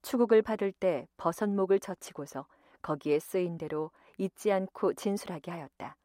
추국을 0.02 0.42
받을 0.42 0.72
때 0.72 1.06
버선목을 1.18 1.78
젖히고서 1.78 2.48
거기에 2.82 3.20
쓰인 3.20 3.58
대로 3.58 3.92
잊지 4.18 4.50
않고 4.50 4.94
진술하게 4.94 5.52
하였다. 5.52 5.96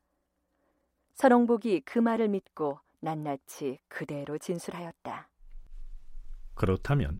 선홍복이 1.15 1.81
그 1.85 1.97
말을 1.97 2.27
믿고 2.27 2.79
낱낱이 2.99 3.79
그대로 3.87 4.37
진술하였다. 4.37 5.27
그렇다면 6.53 7.19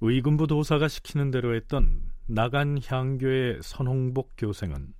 의금부 0.00 0.48
도사가 0.48 0.88
시키는 0.88 1.30
대로 1.30 1.54
했던 1.54 2.10
나간 2.26 2.80
향교의 2.84 3.60
선홍복 3.62 4.32
교생은 4.38 4.92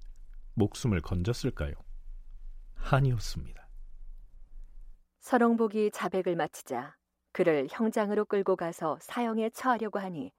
목숨을 0.55 1.01
건졌을까요? 1.01 1.75
아니었습니다. 2.77 3.62
선홍복이 5.23 5.93
자백을 5.93 6.35
마치자 6.35 6.97
그를 7.33 7.69
형장으로 7.71 8.25
끌고 8.25 8.57
가서 8.57 8.99
사형에 9.01 9.51
처하려고 9.51 10.01
하니 10.01 10.33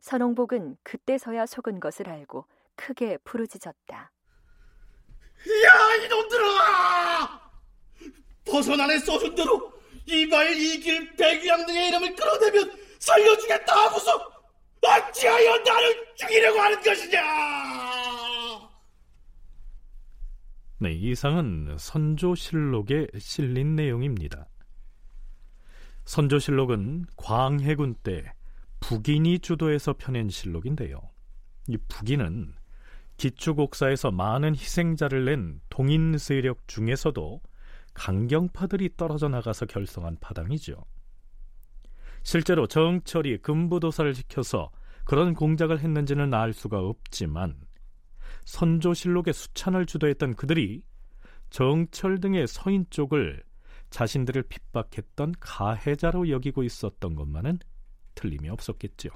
선홍복은 0.00 0.76
그때서야 0.82 1.46
속은 1.46 1.80
것을 1.80 2.08
알고 2.08 2.44
크게 2.76 3.16
부르짖었다. 3.24 4.12
야 5.64 5.94
이놈들아! 6.04 7.50
버선 8.44 8.80
안에 8.80 8.98
써준 8.98 9.34
대로 9.34 9.72
이발 10.06 10.54
이길 10.54 11.16
백양 11.16 11.66
등의 11.66 11.88
이름을 11.88 12.14
끌어내면 12.14 12.78
살려주겠다 12.98 13.74
하고서 13.74 14.30
어찌하여 14.82 15.58
나를 15.58 16.14
죽이려고 16.16 16.60
하는 16.60 16.80
것이냐! 16.82 17.77
네, 20.80 20.92
이상은 20.92 21.74
선조실록에 21.76 23.08
실린 23.18 23.74
내용입니다. 23.74 24.46
선조실록은 26.04 27.06
광해군 27.16 27.96
때 28.04 28.32
북인이 28.78 29.40
주도해서 29.40 29.94
펴낸 29.94 30.28
실록인데요. 30.28 31.00
이 31.66 31.76
북인은 31.88 32.54
기축옥사에서 33.16 34.12
많은 34.12 34.54
희생자를 34.54 35.24
낸 35.24 35.60
동인 35.68 36.16
세력 36.16 36.68
중에서도 36.68 37.40
강경파들이 37.94 38.90
떨어져 38.96 39.28
나가서 39.28 39.66
결성한 39.66 40.18
파당이죠. 40.20 40.84
실제로 42.22 42.68
정철이 42.68 43.38
금부도사를 43.38 44.14
지켜서 44.14 44.70
그런 45.04 45.34
공작을 45.34 45.80
했는지는 45.80 46.32
알 46.34 46.52
수가 46.52 46.78
없지만 46.78 47.56
선조실록의 48.48 49.34
수찬을 49.34 49.84
주도했던 49.84 50.34
그들이 50.34 50.82
정철 51.50 52.18
등의 52.18 52.46
서인 52.46 52.86
쪽을 52.88 53.44
자신들을 53.90 54.42
핍박했던 54.44 55.34
가해자로 55.38 56.30
여기고 56.30 56.62
있었던 56.62 57.14
것만은 57.14 57.58
틀림이 58.14 58.48
없었겠죠. 58.48 59.10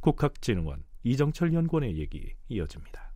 국학진흥원 0.00 0.82
이정철 1.04 1.54
연구원의 1.54 1.96
얘기 1.98 2.34
이어집니다. 2.48 3.12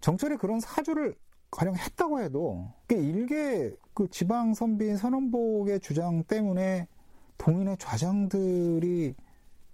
정철이 0.00 0.38
그런 0.38 0.58
사주를 0.60 1.14
가령 1.50 1.76
했다고 1.76 2.20
해도 2.22 2.72
일개 2.88 3.70
그 3.92 4.08
지방 4.08 4.54
선비인 4.54 4.96
선원복의 4.96 5.80
주장 5.80 6.24
때문에 6.24 6.88
동인의 7.36 7.76
좌장들이 7.78 9.14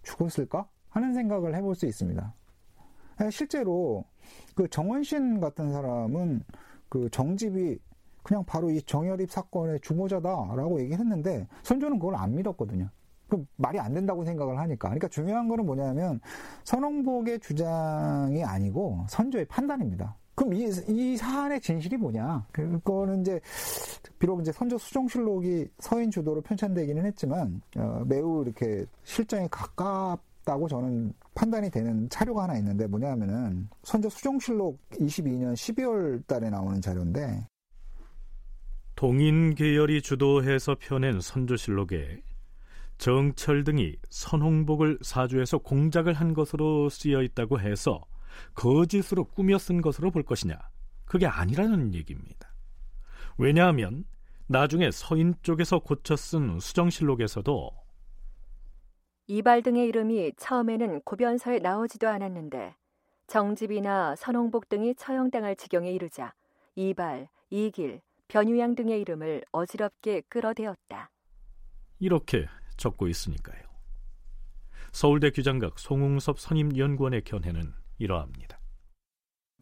죽었을까 0.03 0.69
하는 0.89 1.15
생각을 1.15 1.55
해볼 1.55 1.77
수 1.77 1.87
있습니다. 1.87 2.35
예, 3.23 3.31
실제로 3.31 4.05
그 4.55 4.69
정원신 4.69 5.41
같은 5.41 5.73
사람은 5.73 6.43
그 6.89 7.09
정집이 7.11 7.79
그냥 8.23 8.45
바로 8.45 8.71
이 8.71 8.83
정열입 8.83 9.31
사건의 9.31 9.81
주모자다라고 9.81 10.81
얘기했는데 10.83 11.47
선조는 11.63 11.99
그걸 11.99 12.17
안 12.17 12.35
믿었거든요. 12.35 12.89
그 13.29 13.45
말이 13.57 13.79
안 13.79 13.95
된다고 13.95 14.25
생각을 14.25 14.59
하니까. 14.59 14.89
그러니까 14.89 15.09
중요한 15.09 15.49
거는 15.49 15.65
뭐냐면 15.65 16.21
선홍복의 16.65 17.41
주장이 17.41 18.45
아니고 18.45 19.07
선조의 19.09 19.47
판단입니다. 19.47 20.17
그럼 20.35 20.55
이, 20.55 20.71
이 20.89 21.17
사안의 21.17 21.61
진실이 21.61 21.97
뭐냐? 21.99 22.47
그거는 22.53 23.21
이제 23.21 23.41
비록 24.19 24.41
이제 24.41 24.53
선조 24.53 24.79
수종실록이 24.79 25.69
서인 25.79 26.11
주도로 26.11 26.41
편찬되기는 26.41 27.05
했지만 27.07 27.61
어, 27.77 28.03
매우 28.07 28.43
이렇게 28.43 28.87
실정에 29.05 29.49
가깝 29.51 30.21
다고 30.51 30.67
저는 30.67 31.13
판단이 31.37 31.71
되는 31.71 32.09
자료가 32.09 32.43
하나 32.43 32.59
있는데 32.59 32.89
뭐냐면은 32.89 33.69
선조 33.85 34.09
수종실록 34.09 34.81
22년 34.91 35.55
12월 35.55 36.27
달에 36.27 36.51
나오는 36.51 36.81
자료인데 36.81 37.47
동인 38.97 39.55
계열이 39.55 40.03
주도해서 40.03 40.75
펴낸 40.81 41.21
선조실록에 41.21 42.21
정철 42.99 43.63
등이 43.63 43.95
선홍복을 44.11 44.99
사주해서 45.03 45.59
공작을 45.59 46.15
한 46.15 46.35
것으로 46.35 46.89
쓰여 46.89 47.23
있다고 47.23 47.61
해서 47.61 48.01
거짓으로 48.55 49.25
꾸며 49.25 49.57
쓴 49.57 49.81
것으로 49.81 50.11
볼 50.11 50.25
것이냐? 50.25 50.59
그게 51.05 51.27
아니라는 51.27 51.95
얘기입니다. 51.95 52.53
왜냐하면 53.39 54.05
나중에 54.49 54.91
서인 54.91 55.35
쪽에서 55.43 55.79
고쳐 55.79 56.17
쓴 56.17 56.59
수정실록에서도 56.59 57.80
이발 59.31 59.62
등의 59.62 59.87
이름이 59.87 60.33
처음에는 60.38 61.03
고변서에 61.03 61.61
나오지도 61.61 62.09
않았는데 62.09 62.75
정집이나 63.29 64.16
선홍복 64.16 64.69
등이 64.69 64.97
처형당할 64.97 65.55
지경에 65.55 65.93
이르자 65.93 66.35
이발, 66.75 67.29
이길, 67.49 68.01
변유양 68.27 68.75
등의 68.75 69.01
이름을 69.03 69.45
어지럽게 69.53 70.23
끌어대었다. 70.23 71.11
이렇게 72.01 72.49
적고 72.77 73.07
있으니까요. 73.07 73.62
서울대 74.90 75.31
규장각 75.31 75.79
송웅섭 75.79 76.40
선임연구원의 76.40 77.23
견해는 77.23 77.73
이러합니다. 77.99 78.59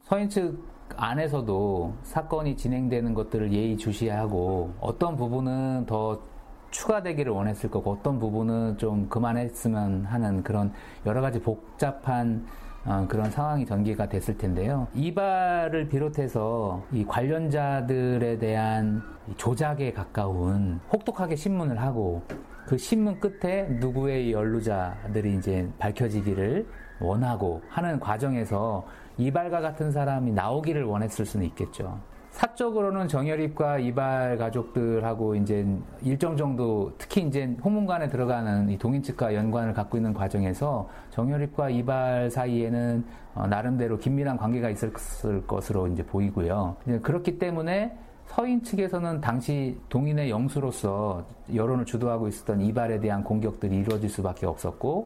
서인 0.01 0.31
측 0.31 0.67
안에서도 0.97 1.99
사건이 2.05 2.57
진행되는 2.57 3.13
것들을 3.13 3.53
예의주시하고 3.53 4.77
어떤 4.81 5.15
부분은 5.15 5.85
더 5.85 6.38
추가되기를 6.71 7.33
원했을 7.33 7.71
거고 7.71 7.93
어떤 7.93 8.19
부분은 8.19 8.79
좀 8.79 9.09
그만했으면 9.09 10.05
하는 10.05 10.43
그런 10.43 10.73
여러 11.07 11.21
가지 11.21 11.41
복잡한 11.41 12.47
어, 12.85 13.07
그런 13.09 13.31
상황이 13.31 13.67
전개가 13.67 14.09
됐을 14.09 14.39
텐데요. 14.39 14.87
이발을 14.95 15.89
비롯해서 15.89 16.83
이 16.93 17.05
관련자들에 17.05 18.39
대한 18.39 19.03
조작에 19.37 19.93
가까운 19.93 20.81
혹독하게 20.93 21.37
신문을 21.37 21.81
하고 21.81 22.23
그 22.67 22.79
신문 22.79 23.21
끝에 23.21 23.65
누구의 23.81 24.33
연루자들이 24.33 25.37
이제 25.37 25.69
밝혀지기를 25.79 26.67
원하고 27.01 27.63
하는 27.69 28.01
과정에서 28.01 28.87
이발과 29.19 29.61
같은 29.61 29.91
사람이 29.91 30.33
나오기를 30.33 30.85
원했을 30.85 31.27
수는 31.27 31.47
있겠죠. 31.47 31.99
사적으로는 32.39 33.09
정열입과 33.09 33.81
이발 33.81 34.39
가족들하고 34.39 35.35
이제 35.35 35.67
일정 36.03 36.37
정도 36.37 36.93
특히 36.97 37.23
이제 37.23 37.47
호문관에 37.65 38.09
들어가는 38.09 38.71
이 38.71 38.79
동인 38.79 39.03
측과 39.03 39.35
연관을 39.35 39.75
갖고 39.75 39.97
있는 39.97 40.15
과정에서 40.15 40.89
정열입과 41.11 41.71
이발 41.71 42.31
사이에는 42.31 43.05
어, 43.35 43.49
나름대로 43.49 43.99
긴밀한 43.99 44.37
관계가 44.37 44.71
있었을 44.71 45.45
것으로 45.49 45.89
이제 45.89 46.07
보이고요. 46.07 46.77
그렇기 47.03 47.41
때문에 47.41 47.99
서인 48.27 48.63
측에서는 48.63 49.21
당시 49.21 49.77
동인의 49.89 50.31
영수로서 50.31 51.27
여론을 51.53 51.87
주도하고 51.87 52.29
있었던 52.29 52.61
이발에 52.61 53.01
대한 53.01 53.25
공격들이 53.25 53.79
이루어질 53.79 54.09
수밖에 54.09 54.47
없었고 54.47 55.05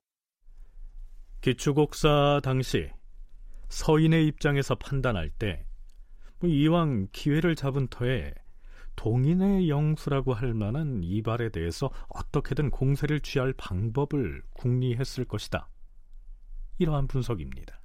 기축옥사 1.41 2.41
당시 2.43 2.91
서인의 3.71 4.27
입장에서 4.27 4.75
판단할 4.75 5.31
때뭐 5.31 5.72
이왕 6.49 7.09
기회를 7.13 7.55
잡은 7.57 7.89
터에 7.89 8.35
동인의 8.97 9.69
영수라고 9.69 10.35
할 10.35 10.55
만한 10.55 11.03
이발에 11.03 11.51
대해서 11.51 11.91
어떻게든 12.09 12.71
공세를 12.71 13.21
취할 13.21 13.53
방법을 13.55 14.43
궁리했을 14.53 15.25
것이다. 15.25 15.69
이러한 16.79 17.07
분석입니다. 17.07 17.82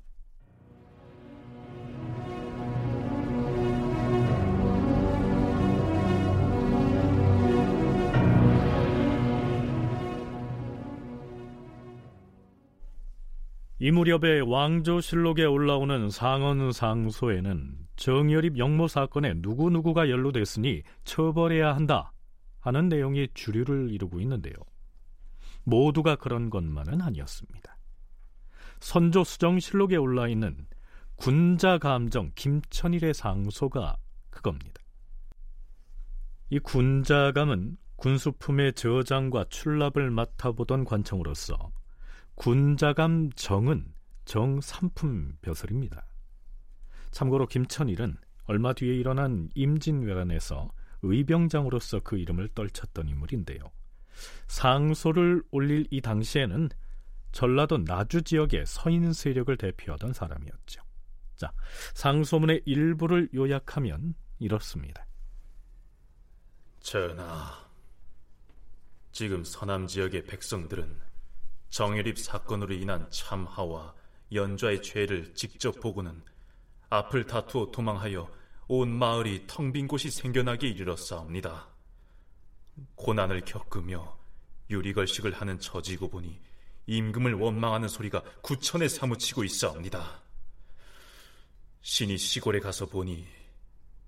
이 13.79 13.91
무렵에 13.91 14.39
왕조실록에 14.39 15.45
올라오는 15.45 16.09
상언 16.09 16.71
상소에는 16.71 17.77
정열입 17.95 18.57
영모 18.57 18.87
사건에 18.87 19.35
누구누구가 19.37 20.09
연루됐으니 20.09 20.81
처벌해야 21.03 21.75
한다 21.75 22.11
하는 22.59 22.89
내용이 22.89 23.27
주류를 23.35 23.91
이루고 23.91 24.19
있는데요. 24.21 24.53
모두가 25.63 26.15
그런 26.15 26.49
것만은 26.49 27.01
아니었습니다. 27.01 27.77
선조 28.79 29.23
수정실록에 29.23 29.95
올라 29.95 30.27
있는 30.27 30.65
군자 31.15 31.77
감정 31.77 32.31
김천일의 32.35 33.13
상소가 33.13 33.97
그겁니다. 34.31 34.81
이 36.49 36.59
군자감은 36.59 37.77
군수품의 37.97 38.73
저장과 38.73 39.45
출납을 39.49 40.09
맡아보던 40.11 40.85
관청으로서 40.85 41.71
군자감 42.37 43.31
정은 43.35 43.93
정삼품 44.25 45.37
벼슬입니다. 45.41 46.05
참고로 47.09 47.47
김천일은 47.47 48.15
얼마 48.45 48.73
뒤에 48.73 48.93
일어난 48.93 49.49
임진왜란에서 49.55 50.69
의병장으로서 51.01 52.01
그 52.01 52.17
이름을 52.17 52.49
떨쳤던 52.49 53.09
인물인데요. 53.09 53.59
상소를 54.47 55.43
올릴 55.49 55.87
이 55.89 55.99
당시에는 55.99 56.69
전라도 57.31 57.79
나주 57.79 58.21
지역의 58.21 58.65
서인 58.67 59.13
세력을 59.13 59.57
대표하던 59.57 60.13
사람이었죠. 60.13 60.83
자, 61.35 61.51
상소문의 61.95 62.61
일부를 62.65 63.29
요약하면 63.33 64.13
이렇습니다. 64.37 65.07
전하, 66.81 67.67
지금 69.11 69.43
서남 69.43 69.87
지역의 69.87 70.25
백성들은 70.25 71.06
정일입 71.77 72.17
사건으로 72.17 72.73
인한 72.73 73.05
참하와 73.11 73.93
연좌의 74.33 74.81
죄를 74.81 75.35
직접 75.35 75.79
보고는 75.79 76.23
앞을 76.89 77.27
다투어 77.27 77.69
도망하여 77.69 78.31
온 78.67 78.89
마을이 78.89 79.43
텅 79.45 79.71
빈 79.71 79.87
곳이 79.87 80.09
생겨나게 80.09 80.69
이르렀사옵니다. 80.69 81.67
고난을 82.95 83.41
겪으며 83.41 84.17
유리걸식을 84.71 85.33
하는 85.33 85.59
처지고 85.59 86.09
보니 86.09 86.41
임금을 86.87 87.35
원망하는 87.35 87.87
소리가 87.87 88.23
구천에 88.41 88.87
사무치고 88.87 89.43
있사옵니다. 89.43 90.23
신이 91.81 92.17
시골에 92.17 92.59
가서 92.59 92.87
보니 92.87 93.27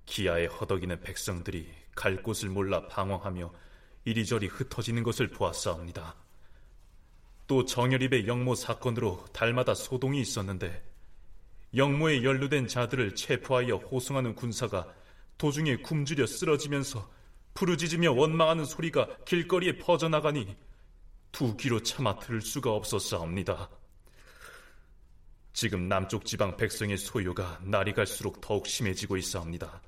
기아에 0.08 0.47
허덕이는 0.47 1.01
백성들이 1.01 1.71
갈 1.93 2.23
곳을 2.23 2.49
몰라 2.49 2.88
방황하며 2.88 3.53
이리저리 4.05 4.47
흩어지는 4.47 5.03
것을 5.03 5.27
보았사옵니다. 5.27 6.28
또 7.49 7.65
정열입의 7.65 8.27
영모 8.27 8.53
사건으로 8.53 9.25
달마다 9.33 9.73
소동이 9.73 10.21
있었는데 10.21 10.83
영모에 11.75 12.23
연루된 12.23 12.67
자들을 12.67 13.15
체포하여 13.15 13.77
호송하는 13.77 14.35
군사가 14.35 14.88
도중에 15.39 15.77
굶주려 15.77 16.27
쓰러지면서 16.27 17.09
부르짖으며 17.55 18.12
원망하는 18.12 18.65
소리가 18.65 19.07
길거리에 19.25 19.79
퍼져나가니 19.79 20.55
두 21.31 21.57
귀로 21.57 21.81
참아 21.81 22.19
들을 22.19 22.39
수가 22.39 22.71
없었사옵니다. 22.71 23.67
지금 25.51 25.88
남쪽 25.89 26.25
지방 26.25 26.55
백성의 26.55 26.97
소요가 26.97 27.59
날이 27.63 27.93
갈수록 27.93 28.41
더욱 28.41 28.67
심해지고 28.67 29.17
있사옵니다. 29.17 29.81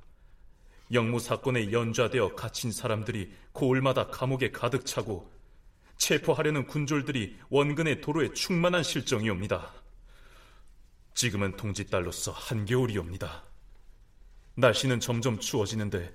영모 0.91 1.19
사건에 1.19 1.71
연좌되어 1.71 2.33
갇힌 2.33 2.71
사람들이 2.71 3.31
고을마다 3.51 4.07
감옥에 4.07 4.49
가득 4.49 4.83
차고 4.83 5.40
체포하려는 6.01 6.65
군졸들이 6.65 7.37
원근의 7.49 8.01
도로에 8.01 8.33
충만한 8.33 8.81
실정이옵니다. 8.81 9.71
지금은 11.13 11.55
동지딸로서 11.57 12.31
한겨울이옵니다. 12.31 13.43
날씨는 14.55 14.99
점점 14.99 15.39
추워지는데 15.39 16.11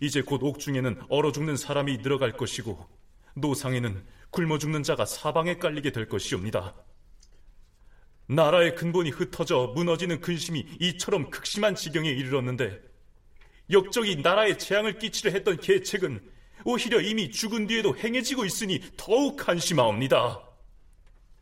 이제 0.00 0.22
곧 0.22 0.42
옥중에는 0.42 1.02
얼어 1.10 1.32
죽는 1.32 1.58
사람이 1.58 1.98
늘어갈 1.98 2.32
것이고 2.32 2.88
노상에는 3.34 4.02
굶어 4.30 4.56
죽는 4.56 4.84
자가 4.84 5.04
사방에 5.04 5.58
깔리게 5.58 5.92
될 5.92 6.08
것이옵니다. 6.08 6.74
나라의 8.26 8.74
근본이 8.74 9.10
흩어져 9.10 9.72
무너지는 9.74 10.22
근심이 10.22 10.66
이처럼 10.80 11.28
극심한 11.28 11.74
지경에 11.74 12.08
이르렀는데 12.08 12.80
역적이 13.70 14.22
나라에 14.22 14.56
재앙을 14.56 14.98
끼치려 14.98 15.30
했던 15.30 15.58
계책은 15.58 16.39
오히려 16.64 17.00
이미 17.00 17.30
죽은 17.30 17.66
뒤에도 17.66 17.96
행해지고 17.96 18.44
있으니 18.44 18.80
더욱 18.96 19.48
한심하옵니다. 19.48 20.40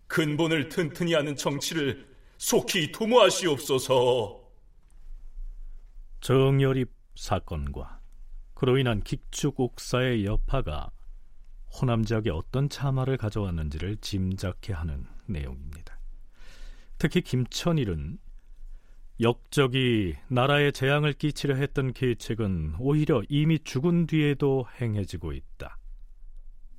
근본을 0.06 0.68
튼튼히 0.68 1.14
하는 1.14 1.36
정치를 1.36 2.08
속히 2.38 2.92
도모하시옵소서. 2.92 4.40
정열입 6.20 6.90
사건과 7.14 8.00
그로 8.54 8.78
인한 8.78 9.02
기축 9.02 9.60
옥사의 9.60 10.24
여파가 10.24 10.90
호남 11.70 12.04
지역에 12.04 12.30
어떤 12.30 12.68
참화를 12.68 13.16
가져왔는지를 13.16 13.98
짐작케 14.00 14.72
하는 14.72 15.06
내용입니다. 15.26 15.98
특히 16.98 17.20
김천일은 17.20 18.18
역적이 19.20 20.14
나라에 20.28 20.70
재앙을 20.70 21.12
끼치려 21.12 21.56
했던 21.56 21.92
계책은 21.92 22.76
오히려 22.78 23.22
이미 23.28 23.58
죽은 23.58 24.06
뒤에도 24.06 24.66
행해지고 24.80 25.32
있다. 25.32 25.76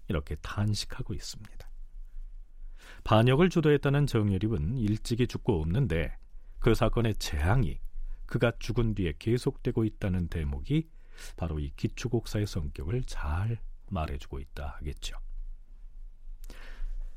이렇게 0.07 0.35
탄식하고 0.35 1.13
있습니다. 1.13 1.69
반역을 3.03 3.49
주도했다는 3.49 4.07
정여립은 4.07 4.77
일찍이 4.77 5.27
죽고 5.27 5.61
없는데 5.61 6.15
그 6.59 6.73
사건의 6.73 7.15
재앙이 7.15 7.79
그가 8.25 8.53
죽은 8.59 8.95
뒤에 8.95 9.13
계속되고 9.19 9.83
있다는 9.83 10.29
대목이 10.29 10.87
바로 11.35 11.59
이 11.59 11.71
기축옥사의 11.75 12.47
성격을 12.47 13.03
잘 13.03 13.59
말해주고 13.89 14.39
있다 14.39 14.77
하겠죠. 14.77 15.17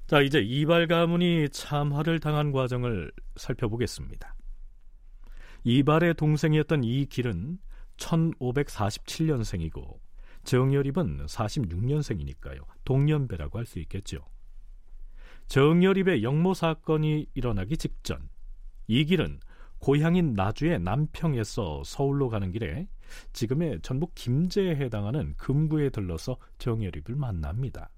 자, 0.08 0.20
이제 0.20 0.40
이발 0.40 0.88
가문이 0.88 1.48
참화를 1.50 2.18
당한 2.18 2.50
과정을 2.50 3.12
살펴보겠습니다. 3.36 4.34
이발의 5.64 6.14
동생이었던 6.14 6.84
이 6.84 7.06
길은 7.06 7.58
1547년생이고 7.96 9.98
정열입은 10.44 11.26
46년생이니까요. 11.26 12.64
동년배라고 12.84 13.58
할 13.58 13.66
수 13.66 13.78
있겠죠. 13.80 14.24
정열입의 15.46 16.22
영모 16.22 16.54
사건이 16.54 17.26
일어나기 17.34 17.76
직전 17.76 18.28
이 18.86 19.04
길은 19.04 19.40
고향인 19.78 20.34
나주의 20.34 20.78
남평에서 20.80 21.82
서울로 21.84 22.28
가는 22.28 22.52
길에 22.52 22.86
지금의 23.32 23.80
전북 23.82 24.14
김제에 24.14 24.76
해당하는 24.76 25.34
금구에 25.36 25.90
들러서 25.90 26.36
정열입을 26.58 27.16
만납니다. 27.16 27.90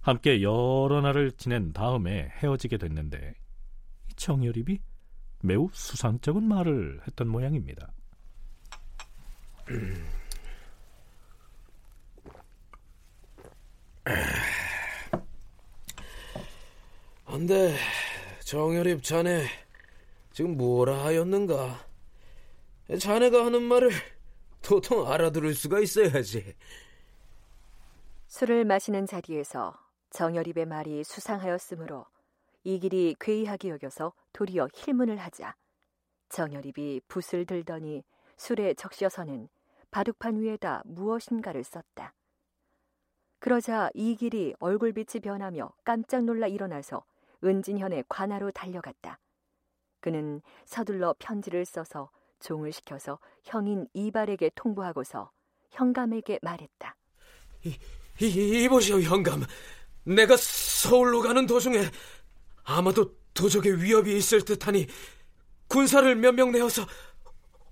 함께 0.00 0.42
여러 0.42 1.00
날을 1.00 1.32
지낸 1.32 1.72
다음에 1.72 2.28
헤어지게 2.42 2.76
됐는데 2.76 3.34
정열입이 4.16 4.80
매우 5.44 5.68
수상쩍은 5.72 6.42
말을 6.42 7.02
했던 7.06 7.28
모양입니다. 7.28 7.92
안돼 17.26 17.76
정열입 18.46 19.02
자네 19.02 19.46
지금 20.32 20.56
뭐라 20.56 21.04
하였는가? 21.04 21.86
자네가 22.98 23.44
하는 23.44 23.62
말을 23.64 23.90
도통 24.62 25.12
알아들을 25.12 25.52
수가 25.54 25.80
있어야지. 25.80 26.54
술을 28.28 28.64
마시는 28.64 29.06
자리에서 29.06 29.78
정열입의 30.08 30.64
말이 30.64 31.04
수상하였으므로 31.04 32.06
이 32.64 32.78
길이 32.78 33.14
괴이하게 33.20 33.68
여겨서 33.70 34.12
도리어 34.32 34.68
힐문을 34.74 35.18
하자 35.18 35.54
정열입이 36.30 37.02
붓을 37.06 37.46
들더니 37.46 38.02
술에 38.36 38.74
적셔서는 38.74 39.48
바둑판 39.90 40.40
위에다 40.40 40.82
무엇인가를 40.86 41.62
썼다. 41.62 42.14
그러자 43.38 43.90
이 43.94 44.16
길이 44.16 44.54
얼굴빛이 44.58 45.20
변하며 45.22 45.70
깜짝 45.84 46.24
놀라 46.24 46.46
일어나서 46.46 47.04
은진현의 47.44 48.04
관하로 48.08 48.50
달려갔다. 48.50 49.20
그는 50.00 50.40
서둘러 50.64 51.14
편지를 51.18 51.64
써서 51.64 52.10
종을 52.40 52.72
시켜서 52.72 53.18
형인 53.44 53.86
이발에게 53.92 54.50
통보하고서 54.54 55.30
현감에게 55.70 56.40
말했다. 56.42 56.96
이, 57.64 57.76
이, 58.20 58.64
이보시오 58.64 59.00
현감. 59.00 59.42
내가 60.04 60.36
서울로 60.36 61.22
가는 61.22 61.46
도중에 61.46 61.82
아마도 62.64 63.16
도적의 63.34 63.82
위협이 63.82 64.16
있을 64.16 64.44
듯하니 64.44 64.86
군사를 65.68 66.14
몇 66.16 66.32
명 66.34 66.52
내어서 66.52 66.82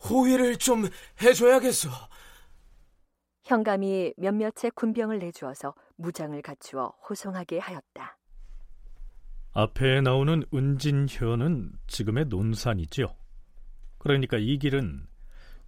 호위를 0.08 0.56
좀 0.56 0.88
해줘야겠소. 1.22 1.88
현감이 3.44 4.14
몇몇의 4.16 4.70
군병을 4.74 5.18
내주어서 5.18 5.74
무장을 5.96 6.40
갖추어 6.42 6.94
호송하게 7.08 7.58
하였다. 7.58 8.18
앞에 9.52 10.00
나오는 10.00 10.42
은진현은 10.54 11.72
지금의 11.86 12.26
논산이죠. 12.26 13.14
그러니까 13.98 14.38
이 14.38 14.58
길은 14.58 15.06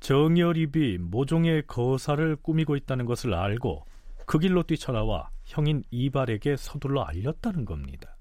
정열입이 0.00 0.98
모종의 0.98 1.66
거사를 1.66 2.37
꾸미고 2.37 2.76
있다는 2.76 3.04
것을 3.06 3.34
알고 3.34 3.87
그 4.26 4.38
길로 4.38 4.62
뛰쳐나와 4.62 5.30
형인 5.44 5.82
이발에게 5.90 6.56
서둘러 6.56 7.02
알렸다는 7.02 7.64
겁니다. 7.64 8.13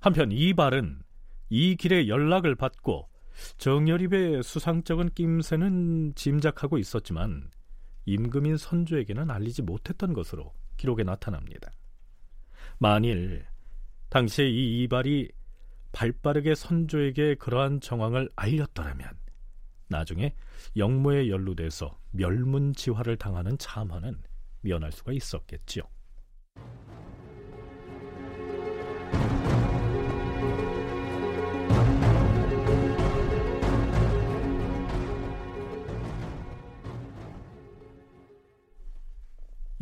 한편 0.00 0.32
이발은 0.32 1.02
이 1.50 1.76
길의 1.76 2.08
연락을 2.08 2.54
받고 2.54 3.08
정열입의 3.58 4.42
수상적인 4.42 5.10
낌새는 5.14 6.14
짐작하고 6.14 6.78
있었지만 6.78 7.50
임금인 8.06 8.56
선조에게는 8.56 9.30
알리지 9.30 9.62
못했던 9.62 10.12
것으로 10.12 10.54
기록에 10.76 11.04
나타납니다. 11.04 11.70
만일 12.78 13.44
당시에 14.08 14.48
이 14.48 14.82
이발이 14.82 15.30
발빠르게 15.92 16.54
선조에게 16.54 17.34
그러한 17.34 17.80
정황을 17.80 18.30
알렸더라면 18.36 19.08
나중에 19.88 20.34
영모에 20.76 21.28
연루돼서 21.28 21.98
멸문지화를 22.12 23.16
당하는 23.16 23.58
참화는 23.58 24.22
면할 24.62 24.92
수가 24.92 25.12
있었겠지요. 25.12 25.82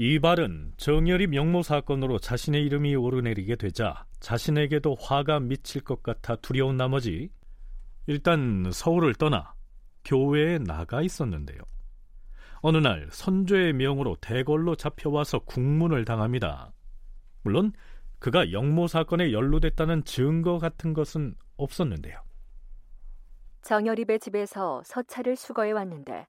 이발은 0.00 0.74
정열이 0.76 1.26
명모 1.26 1.64
사건으로 1.64 2.20
자신의 2.20 2.64
이름이 2.66 2.94
오르내리게 2.94 3.56
되자 3.56 4.06
자신에게도 4.20 4.94
화가 4.94 5.40
미칠 5.40 5.82
것 5.82 6.04
같아 6.04 6.36
두려운 6.36 6.76
나머지 6.76 7.30
일단 8.06 8.70
서울을 8.72 9.14
떠나 9.14 9.54
교회에 10.04 10.58
나가 10.58 11.02
있었는데요. 11.02 11.58
어느 12.60 12.76
날 12.76 13.08
선조의 13.10 13.72
명으로 13.72 14.14
대궐로 14.20 14.76
잡혀와서 14.76 15.40
국문을 15.40 16.04
당합니다. 16.04 16.72
물론 17.42 17.72
그가 18.20 18.52
영모 18.52 18.86
사건에 18.86 19.32
연루됐다는 19.32 20.04
증거 20.04 20.58
같은 20.58 20.94
것은 20.94 21.34
없었는데요. 21.56 22.22
정열입의 23.62 24.20
집에서 24.20 24.80
서찰을 24.84 25.34
수거해 25.34 25.72
왔는데 25.72 26.28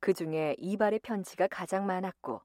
그 0.00 0.14
중에 0.14 0.56
이발의 0.58 1.00
편지가 1.00 1.48
가장 1.48 1.84
많았고 1.84 2.40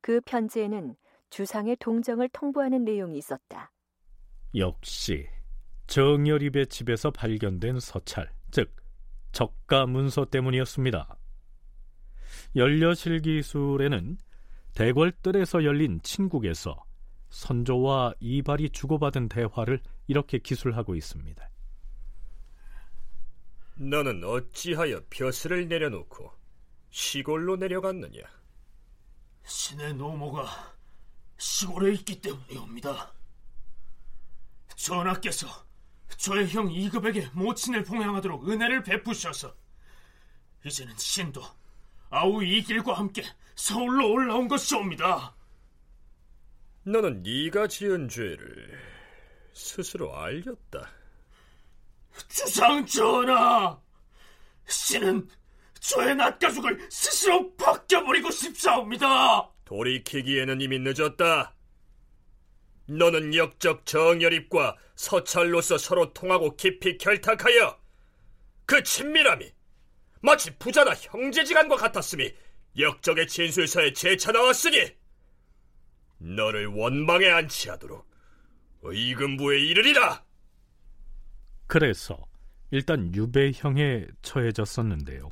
그 0.00 0.20
편지에는 0.22 0.96
주상의 1.30 1.76
동정을 1.76 2.28
통보하는 2.30 2.84
내용이 2.84 3.18
있었다. 3.18 3.72
역시 4.54 5.28
정열입의 5.86 6.66
집에서 6.68 7.10
발견된 7.10 7.80
서찰, 7.80 8.30
즉 8.50 8.74
적가 9.32 9.86
문서 9.86 10.24
때문이었습니다. 10.24 11.16
연려실기술에는 12.56 14.18
대궐뜰에서 14.74 15.64
열린 15.64 16.00
친국에서 16.02 16.84
선조와 17.28 18.14
이발이 18.18 18.70
주고받은 18.70 19.28
대화를 19.28 19.80
이렇게 20.08 20.38
기술하고 20.38 20.96
있습니다. 20.96 21.48
너는 23.76 24.24
어찌하여 24.24 25.02
벼슬을 25.10 25.68
내려놓고 25.68 26.30
시골로 26.90 27.56
내려갔느냐? 27.56 28.39
신의 29.50 29.94
노모가 29.94 30.76
시골에 31.36 31.92
있기 31.94 32.20
때문이옵니다. 32.20 33.12
전하께서 34.76 35.48
저의 36.16 36.48
형 36.48 36.70
이급에게 36.70 37.28
모친을 37.32 37.82
봉양하도록 37.82 38.48
은혜를 38.48 38.84
베푸셔서 38.84 39.52
이제는 40.64 40.96
신도 40.96 41.42
아우 42.10 42.44
이길과 42.44 42.94
함께 42.94 43.24
서울로 43.56 44.12
올라온 44.12 44.46
것이옵니다. 44.46 45.34
너는 46.84 47.22
네가 47.24 47.66
지은 47.66 48.08
죄를 48.08 48.80
스스로 49.52 50.16
알렸다. 50.16 50.88
주상 52.28 52.86
전하, 52.86 53.80
신은 54.68 55.28
저의 55.80 56.14
낯가죽을 56.14 56.88
스스로 56.90 57.54
벗겨버리고 57.56 58.30
싶사옵니다. 58.30 59.50
돌이키기에는 59.64 60.60
이미 60.60 60.78
늦었다. 60.78 61.54
너는 62.86 63.34
역적 63.34 63.86
정열입과 63.86 64.76
서찰로서 64.94 65.78
서로 65.78 66.12
통하고 66.12 66.56
깊이 66.56 66.98
결탁하여 66.98 67.78
그 68.66 68.82
친밀함이 68.82 69.50
마치 70.22 70.56
부자나 70.58 70.92
형제지간과 70.94 71.76
같았음이 71.76 72.32
역적의 72.78 73.26
진술서에 73.26 73.92
재차 73.92 74.32
나왔으니 74.32 74.92
너를 76.18 76.66
원망에 76.66 77.28
안치하도록 77.30 78.08
의금부에 78.82 79.60
이르리라. 79.60 80.24
그래서 81.66 82.18
일단 82.70 83.14
유배형에 83.14 84.06
처해졌었는데요. 84.22 85.30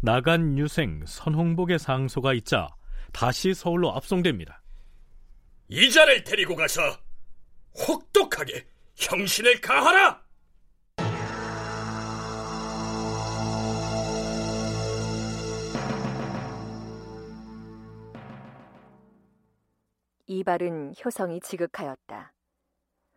나간 0.00 0.56
유생 0.56 1.04
선홍복의 1.04 1.80
상소가 1.80 2.32
있자 2.34 2.68
다시 3.12 3.52
서울로 3.52 3.92
압송됩니다. 3.96 4.62
이자를 5.68 6.22
데리고 6.22 6.54
가서 6.54 6.80
혹독하게 7.74 8.64
형신을 8.94 9.60
가하라! 9.60 10.22
이발은 20.26 20.94
효성이 21.04 21.40
지극하였다. 21.40 22.32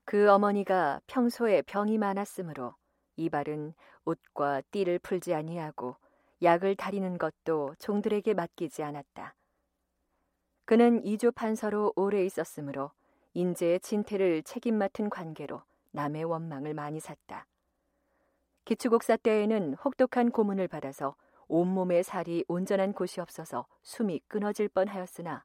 그 0.06 0.32
어머니가 0.32 1.02
평소에 1.06 1.62
병이 1.62 2.00
많았으므로 2.00 2.74
이발은 3.18 3.74
옷과 4.06 4.62
띠를 4.72 4.98
풀지 4.98 5.36
아니하고 5.36 5.98
약을 6.42 6.76
다리는 6.76 7.18
것도 7.18 7.76
종들에게 7.80 8.34
맡기지 8.34 8.84
않았다. 8.84 9.36
그는 10.66 11.04
이조 11.06 11.32
판서로 11.34 11.94
오래 11.96 12.26
있었으므로 12.26 12.92
인재의 13.34 13.80
진퇴를 13.80 14.44
책임 14.44 14.76
맡은 14.78 15.10
관계로 15.10 15.62
남의 15.92 16.24
원망을 16.24 16.74
많이 16.74 17.00
샀다. 17.00 17.46
기축옥사 18.66 19.18
때에는 19.18 19.76
혹독한 19.84 20.32
고문을 20.32 20.68
받아서 20.68 21.16
온몸의 21.48 22.04
살이 22.04 22.46
온전한 22.48 22.94
곳이 22.94 23.20
없어서 23.20 23.66
숨이 23.84 24.22
끊어질 24.28 24.70
뻔하였으나 24.70 25.44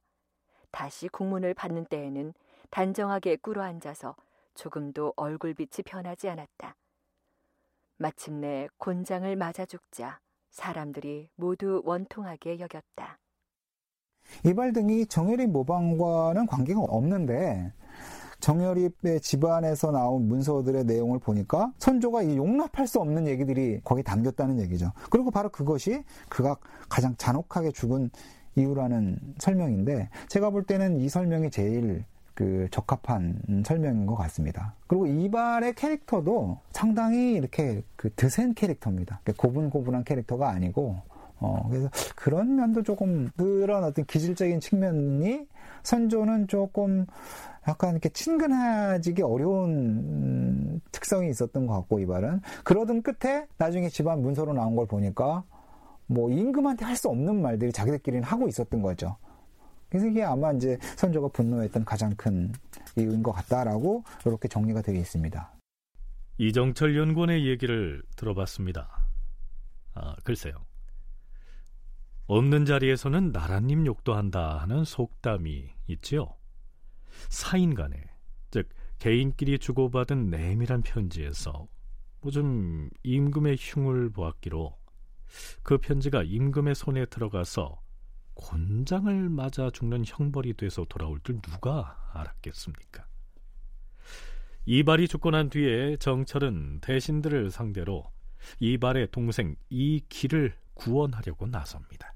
다시 0.71 1.07
국문을 1.09 1.53
받는 1.53 1.85
때에는 1.85 2.33
단정하게 2.69 3.37
꿇어 3.37 3.61
앉아서 3.61 4.15
조금도 4.55 5.13
얼굴빛이 5.15 5.83
변하지 5.85 6.29
않았다. 6.29 6.75
마침내 7.97 8.67
곤장을 8.77 9.35
맞아 9.35 9.65
죽자 9.65 10.19
사람들이 10.57 11.29
모두 11.35 11.81
원통하게 11.85 12.59
여겼다. 12.59 13.19
이발 14.43 14.73
등이 14.73 15.05
정열의 15.05 15.47
모방과는 15.47 16.47
관계가 16.47 16.81
없는데 16.81 17.71
정열입의 18.39 19.21
집안에서 19.21 19.91
나온 19.91 20.27
문서들의 20.27 20.83
내용을 20.85 21.19
보니까 21.19 21.71
선조가 21.77 22.23
이 22.23 22.37
용납할 22.37 22.87
수 22.87 22.99
없는 22.99 23.27
얘기들이 23.27 23.81
거기 23.83 24.03
담겼다는 24.03 24.59
얘기죠. 24.61 24.91
그리고 25.09 25.31
바로 25.31 25.49
그것이 25.49 26.03
그가 26.27 26.57
가장 26.89 27.15
잔혹하게 27.17 27.71
죽은 27.71 28.09
이유라는 28.55 29.19
설명인데 29.37 30.09
제가 30.27 30.49
볼 30.49 30.63
때는 30.63 30.99
이 30.99 31.07
설명이 31.07 31.51
제일 31.51 32.03
그 32.37 32.67
적합한 32.69 33.63
설명인 33.65 34.05
것 34.05 34.13
같습니다. 34.15 34.75
그리고 34.85 35.07
이발의 35.07 35.73
캐릭터도 35.73 36.59
상당히 36.69 37.33
이렇게 37.33 37.81
그 37.95 38.13
드센 38.13 38.53
캐릭터입니다. 38.53 39.21
고분고분한 39.35 40.03
캐릭터가 40.03 40.47
아니고 40.49 40.97
어, 41.39 41.65
그래서 41.67 41.89
그런 42.15 42.55
면도 42.55 42.83
조금 42.83 43.31
그런 43.37 43.83
어떤 43.83 44.05
기질적인 44.05 44.59
측면이 44.59 45.47
선조는 45.81 46.47
조금 46.47 47.07
약간 47.67 47.93
이렇게 47.93 48.09
친근해지기 48.09 49.23
어려운 49.23 50.79
특성이 50.91 51.31
있었던 51.31 51.65
것 51.65 51.73
같고 51.73 51.99
이발은 52.01 52.41
그러던 52.63 53.01
끝에 53.01 53.47
나중에 53.57 53.89
집안 53.89 54.21
문서로 54.21 54.53
나온 54.53 54.75
걸 54.75 54.85
보니까 54.85 55.43
뭐 56.05 56.29
임금한테 56.29 56.85
할 56.85 56.95
수 56.95 57.09
없는 57.09 57.41
말들이 57.41 57.71
자기들끼리는 57.71 58.23
하고 58.23 58.47
있었던 58.47 58.83
거죠. 58.83 59.15
그래서 59.89 60.07
이게 60.07 60.23
아마 60.23 60.51
이제 60.51 60.77
선조가 60.97 61.29
분노했던 61.29 61.85
가장 61.85 62.15
큰 62.15 62.51
이유인 62.97 63.23
것 63.23 63.31
같다라고 63.31 64.03
이렇게 64.25 64.47
정리가 64.47 64.81
되어 64.81 64.95
있습니다. 64.95 65.51
이정철 66.39 66.95
연구원의 66.97 67.47
얘기를 67.47 68.03
들어봤습니다. 68.15 69.07
아, 69.93 70.15
글쎄요. 70.23 70.65
없는 72.27 72.65
자리에서는 72.65 73.31
나라님 73.31 73.85
욕도 73.85 74.13
한다 74.13 74.57
하는 74.59 74.83
속담이 74.83 75.69
있지요. 75.87 76.35
사인 77.29 77.73
간에, 77.73 78.03
즉 78.51 78.69
개인끼리 78.99 79.57
주고받은 79.59 80.29
내밀한 80.29 80.81
편지에서 80.81 81.67
뭐 82.21 82.31
좀 82.31 82.89
임금의 83.03 83.55
흉을 83.57 84.09
보았기로 84.09 84.77
그 85.63 85.77
편지가 85.77 86.23
임금의 86.23 86.75
손에 86.75 87.05
들어가서 87.05 87.79
곤장을 88.37 89.29
맞아 89.29 89.69
죽는 89.71 90.03
형벌이 90.05 90.53
돼서 90.53 90.85
돌아올 90.87 91.19
줄 91.23 91.41
누가 91.41 91.97
알았겠습니까? 92.13 93.05
이발이 94.65 95.07
죽고 95.07 95.31
난 95.31 95.49
뒤에 95.49 95.97
정철은 95.97 96.81
대신들을 96.81 97.51
상대로 97.51 98.11
이발의 98.59 99.09
동생 99.11 99.55
이길을 99.69 100.55
구원하려고 100.75 101.47
나섭니다. 101.47 102.13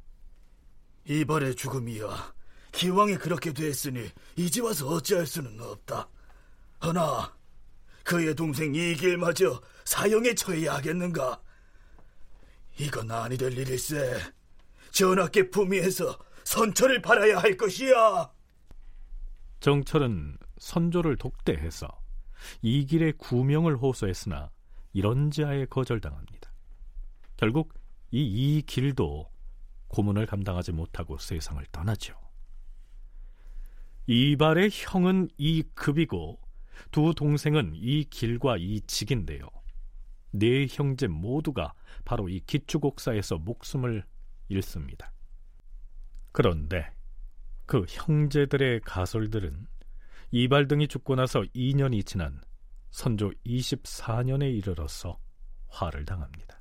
이발의 1.06 1.56
죽음이야. 1.56 2.34
기왕에 2.72 3.18
그렇게 3.18 3.52
됐으니 3.52 4.08
이제 4.36 4.62
와서 4.62 4.88
어찌할 4.88 5.26
수는 5.26 5.60
없다. 5.60 6.08
허나 6.84 7.36
그의 8.04 8.36
동생 8.36 8.76
이길마저 8.76 9.62
사형에 9.86 10.36
처해야 10.36 10.76
하겠는가? 10.76 11.42
이건 12.80 13.12
아니 13.12 13.38
될 13.38 13.58
일일세. 13.58 14.41
전하께 14.92 15.50
품위해서 15.50 16.18
선처를 16.44 17.02
받아야 17.02 17.40
할 17.40 17.56
것이야. 17.58 18.32
정철은 19.60 20.38
선조를 20.58 21.18
독대해서 21.18 21.88
이 22.62 22.86
길의 22.86 23.14
구명을 23.14 23.78
호소했으나 23.78 24.50
이런지하에 24.94 25.66
거절당합니다. 25.66 26.52
결국 27.38 27.74
이 28.12 28.58
이 28.58 28.62
길도 28.62 29.32
고문을 29.88 30.26
감당하지 30.26 30.72
못하고 30.74 31.18
세상을 31.18 31.64
떠나죠. 31.72 32.14
이발의 34.08 34.70
형은 34.72 35.30
이 35.38 35.64
급이고 35.76 36.40
두 36.92 37.14
동생은 37.16 37.74
이 37.76 38.04
길과 38.06 38.58
이 38.58 38.82
직인데요. 38.82 39.48
네 40.32 40.66
형제 40.70 41.08
모두가 41.08 41.74
바로 42.04 42.28
이 42.30 42.40
기축옥사에서 42.42 43.38
목숨을 43.38 44.04
잃습니다. 44.52 45.12
그런데 46.32 46.92
그 47.66 47.86
형제들의 47.88 48.82
가설들은 48.82 49.68
이발 50.32 50.68
등이 50.68 50.88
죽고 50.88 51.16
나서 51.16 51.42
2년이 51.56 52.06
지난 52.06 52.40
선조 52.90 53.32
24년에 53.46 54.54
이르러서 54.58 55.20
화를 55.68 56.06
당합니다. 56.06 56.60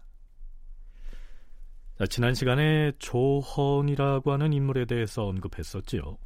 자, 1.99 2.07
지난 2.07 2.35
시간에 2.35 2.93
조헌이라고 2.99 4.33
하는 4.33 4.53
인물에 4.53 4.87
대해서 4.87 5.27
언급했었지요. 5.27 6.17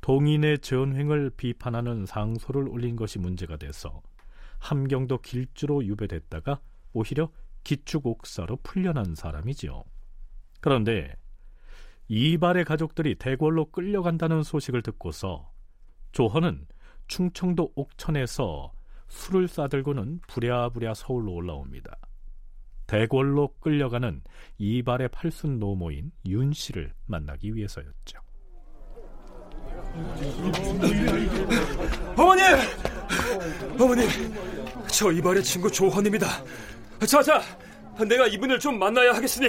동인의 0.00 0.58
전횡을 0.58 1.30
비판하는 1.30 2.04
상소를 2.04 2.68
올린 2.68 2.94
것이 2.94 3.18
문제가 3.18 3.56
돼서 3.56 4.02
함경도 4.58 5.18
길주로 5.18 5.84
유배됐다가 5.84 6.60
오히려 6.92 7.30
기축옥사로 7.62 8.58
풀려난 8.62 9.14
사람이지요. 9.14 9.84
그런데 10.64 11.14
이발의 12.08 12.64
가족들이 12.64 13.16
대궐로 13.16 13.70
끌려간다는 13.70 14.42
소식을 14.42 14.80
듣고서 14.80 15.52
조헌은 16.12 16.66
충청도 17.06 17.72
옥천에서 17.74 18.72
술을 19.08 19.46
싸들고는 19.46 20.22
부랴부랴 20.26 20.94
서울로 20.94 21.34
올라옵니다. 21.34 21.98
대궐로 22.86 23.52
끌려가는 23.60 24.22
이발의 24.56 25.10
팔순 25.10 25.58
노모인 25.58 26.12
윤 26.24 26.54
씨를 26.54 26.94
만나기 27.04 27.54
위해서였죠. 27.54 28.18
어머님! 32.16 32.44
어머님, 33.78 34.08
저 34.86 35.12
이발의 35.12 35.42
친구 35.42 35.70
조헌입니다. 35.70 36.26
자 37.06 37.22
자, 37.22 37.42
내가 38.08 38.26
이분을 38.28 38.58
좀 38.58 38.78
만나야 38.78 39.12
하겠으니 39.12 39.48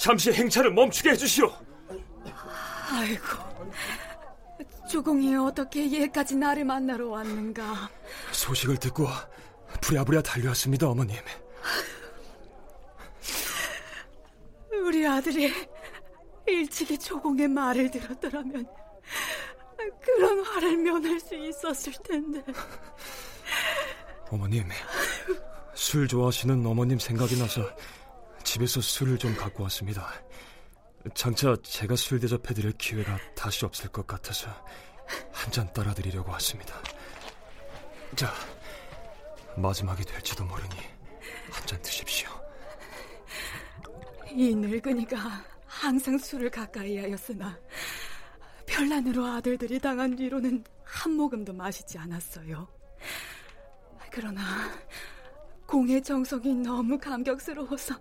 잠시 0.00 0.32
행차를 0.32 0.72
멈추게 0.72 1.10
해주시오. 1.10 1.52
아이고, 2.90 3.26
주공이 4.88 5.36
어떻게 5.36 5.92
얘까지 5.92 6.36
나를 6.36 6.64
만나러 6.64 7.08
왔는가? 7.08 7.90
소식을 8.32 8.78
듣고 8.78 9.06
부랴부랴 9.82 10.22
달려왔습니다, 10.22 10.88
어머님. 10.88 11.18
우리 14.70 15.06
아들이 15.06 15.52
일찍이 16.46 16.96
조공의 16.96 17.48
말을 17.48 17.90
들었더라면 17.90 18.66
그런 20.02 20.44
화를 20.46 20.78
면할 20.78 21.20
수 21.20 21.34
있었을 21.34 21.92
텐데. 22.02 22.42
어머님, 24.30 24.66
술 25.74 26.08
좋아하시는 26.08 26.64
어머님 26.64 26.98
생각이 26.98 27.38
나서 27.38 27.68
집에서 28.44 28.80
술을 28.80 29.18
좀 29.18 29.34
갖고 29.36 29.62
왔습니다. 29.64 30.12
장차 31.14 31.56
제가 31.62 31.96
술 31.96 32.20
대접해드릴 32.20 32.72
기회가 32.72 33.18
다시 33.34 33.64
없을 33.64 33.88
것 33.90 34.06
같아서 34.06 34.48
한 35.32 35.50
잔 35.50 35.72
따라드리려고 35.72 36.30
왔습니다. 36.32 36.74
자, 38.14 38.32
마지막이 39.56 40.04
될지도 40.04 40.44
모르니 40.44 40.76
한 41.50 41.66
잔 41.66 41.80
드십시오. 41.82 42.28
이 44.32 44.54
늙은이가 44.54 45.18
항상 45.66 46.16
술을 46.18 46.50
가까이 46.50 46.98
하였으나 46.98 47.58
별난으로 48.66 49.26
아들들이 49.26 49.80
당한 49.80 50.14
뒤로는 50.14 50.62
한 50.84 51.12
모금도 51.14 51.52
마시지 51.52 51.98
않았어요. 51.98 52.68
그러나 54.12 54.42
공의 55.66 56.02
정성이 56.02 56.54
너무 56.54 56.98
감격스러워서 56.98 57.94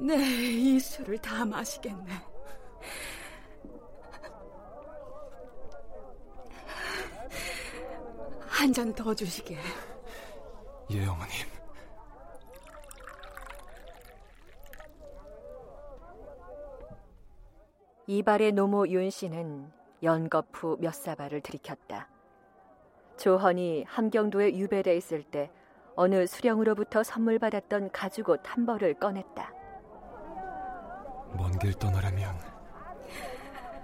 네, 0.00 0.14
이 0.16 0.78
술을 0.78 1.18
다 1.18 1.44
마시겠네. 1.44 2.12
한 8.48 8.72
잔 8.72 8.92
더 8.94 9.14
주시게. 9.14 9.56
예, 10.90 11.06
어머님. 11.06 11.46
이발의 18.06 18.52
노모 18.52 18.88
윤 18.88 19.10
씨는 19.10 19.70
후몇 20.52 20.94
사발을 20.94 21.40
들이켰다. 21.42 22.08
조헌이 23.18 23.84
함경도에 23.86 24.54
유배돼 24.56 24.96
있을 24.96 25.22
때 25.24 25.50
어느 26.00 26.28
수령으로부터 26.28 27.02
선물 27.02 27.40
받았던 27.40 27.90
가죽 27.90 28.28
옷 28.28 28.40
한 28.44 28.64
벌을 28.64 28.94
꺼냈다. 28.94 29.52
먼 31.36 31.58
길 31.58 31.74
떠나려면 31.74 32.38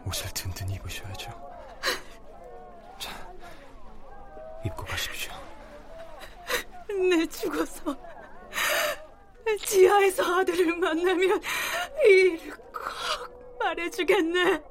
옷을 0.06 0.30
든든히 0.32 0.74
입으셔야죠. 0.74 1.30
자, 3.00 3.10
입고 4.64 4.84
가십시오. 4.84 5.32
내 7.10 7.26
죽어서 7.26 7.96
지하에서 9.66 10.22
아들을 10.38 10.76
만나면 10.76 11.42
이 12.06 12.08
일을 12.10 12.56
꼭 12.72 13.58
말해주겠네. 13.58 14.62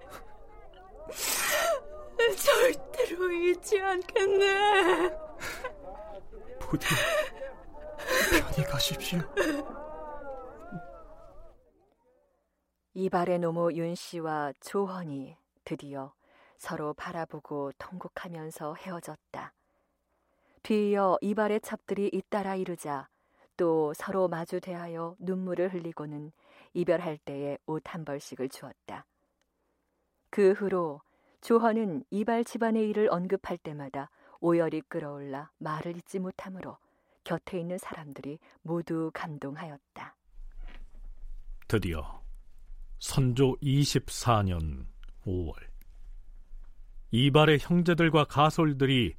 절대로 2.37 3.31
잊지 3.31 3.81
않겠네. 3.81 5.11
부디 6.59 6.87
편히 8.34 8.65
가십시오. 8.67 9.19
이발의 12.95 13.39
노모 13.39 13.73
윤 13.73 13.93
씨와 13.93 14.53
조헌이 14.59 15.38
드디어 15.63 16.13
서로 16.57 16.93
바라보고 16.95 17.73
통곡하면서 17.77 18.75
헤어졌다. 18.75 19.53
뒤이어 20.63 21.17
이발의 21.21 21.61
첩들이 21.61 22.09
잇따라 22.11 22.55
이르자 22.55 23.07
또 23.55 23.93
서로 23.93 24.27
마주 24.27 24.59
대하여 24.59 25.15
눈물을 25.19 25.71
흘리고는 25.71 26.31
이별할 26.73 27.19
때에 27.19 27.59
옷 27.67 27.84
한 27.86 28.03
벌씩을 28.03 28.49
주었다. 28.49 29.05
그 30.31 30.53
후로 30.53 31.01
조헌은 31.41 32.05
이발 32.09 32.43
집안의 32.45 32.89
일을 32.89 33.09
언급할 33.11 33.59
때마다 33.59 34.09
오열이 34.39 34.81
끌어올라 34.88 35.51
말을 35.59 35.97
잇지 35.97 36.17
못하므로 36.19 36.77
곁에 37.24 37.59
있는 37.59 37.78
사람들이 37.78 38.39
모두 38.61 39.11
감동하였다. 39.13 40.15
드디어 41.67 42.21
선조 42.99 43.55
24년 43.61 44.86
5월 45.26 45.53
이발의 47.11 47.59
형제들과 47.59 48.26
가솔들이 48.26 49.15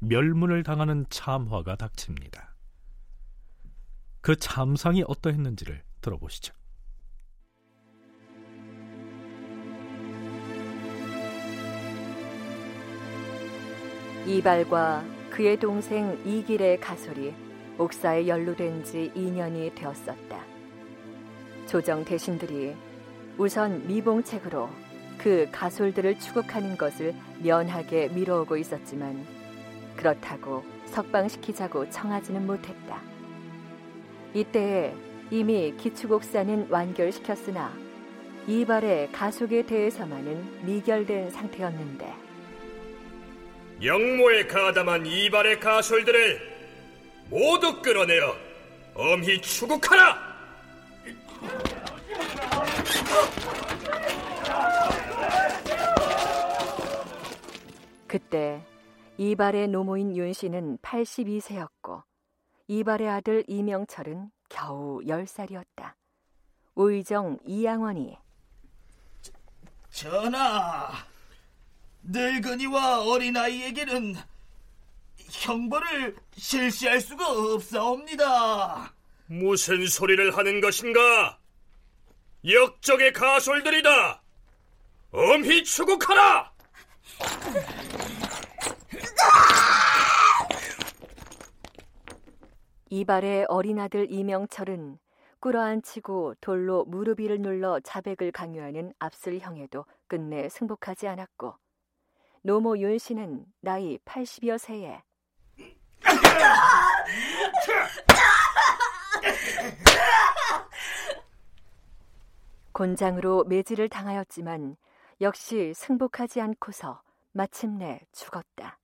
멸문을 0.00 0.62
당하는 0.62 1.04
참화가 1.08 1.76
닥칩니다. 1.76 2.54
그 4.20 4.36
참상이 4.36 5.04
어떠했는지를 5.06 5.82
들어보시죠. 6.00 6.54
이발과 14.26 15.17
그의 15.38 15.56
동생 15.56 16.18
이길의 16.24 16.80
가솔이 16.80 17.32
옥사에 17.78 18.26
연루된 18.26 18.82
지 18.82 19.12
2년이 19.14 19.72
되었었다. 19.76 20.44
조정 21.68 22.04
대신들이 22.04 22.74
우선 23.36 23.86
미봉책으로 23.86 24.68
그 25.16 25.48
가솔들을 25.52 26.18
추국하는 26.18 26.76
것을 26.76 27.14
면하게 27.40 28.08
미뤄오고 28.08 28.56
있었지만 28.56 29.24
그렇다고 29.94 30.64
석방시키자고 30.86 31.88
청하지는 31.88 32.44
못했다. 32.44 33.00
이때에 34.34 34.92
이미 35.30 35.72
기축옥사는 35.76 36.66
완결시켰으나 36.68 37.72
이발의 38.48 39.12
가속에 39.12 39.66
대해서만은 39.66 40.66
미결된 40.66 41.30
상태였는데 41.30 42.27
영모에 43.82 44.46
가담한 44.46 45.06
이발의 45.06 45.60
가솔들을 45.60 46.58
모두 47.30 47.80
끌어내어 47.80 48.34
엄히 48.94 49.40
추국하라! 49.40 50.28
그때 58.08 58.64
이발의 59.18 59.68
노모인 59.68 60.16
윤 60.16 60.32
씨는 60.32 60.78
82세였고 60.78 62.02
이발의 62.66 63.08
아들 63.08 63.44
이명철은 63.46 64.30
겨우 64.48 65.00
10살이었다. 65.00 65.92
우의정 66.74 67.38
이양원이 67.44 68.16
전하, 69.90 70.90
늙은이와 72.10 73.02
어린아이에게는 73.04 74.14
형벌을 75.30 76.16
실시할 76.32 77.00
수가 77.00 77.28
없사옵니다. 77.28 78.94
무슨 79.26 79.86
소리를 79.86 80.34
하는 80.36 80.60
것인가? 80.60 81.38
역적의 82.46 83.12
가솔들이다! 83.12 84.22
엄히 85.10 85.62
추국하라! 85.64 86.52
이발의 92.90 93.44
어린아들 93.48 94.10
이명철은 94.10 94.98
꿇어앉히고 95.40 96.36
돌로 96.40 96.86
무릎 96.86 97.20
위를 97.20 97.40
눌러 97.40 97.78
자백을 97.80 98.32
강요하는 98.32 98.94
압술 98.98 99.38
형에도 99.38 99.84
끝내 100.06 100.48
승복하지 100.48 101.06
않았고 101.06 101.54
노모 102.48 102.78
윤 102.78 102.96
씨는 102.96 103.44
나이 103.60 103.98
80여 104.06 104.56
세에 104.56 105.02
곤장으로 112.72 113.44
매질을 113.44 113.90
당하였지만 113.90 114.78
역시 115.20 115.74
승복하지 115.74 116.40
않고서 116.40 117.02
마침내 117.32 118.00
죽었다. 118.12 118.78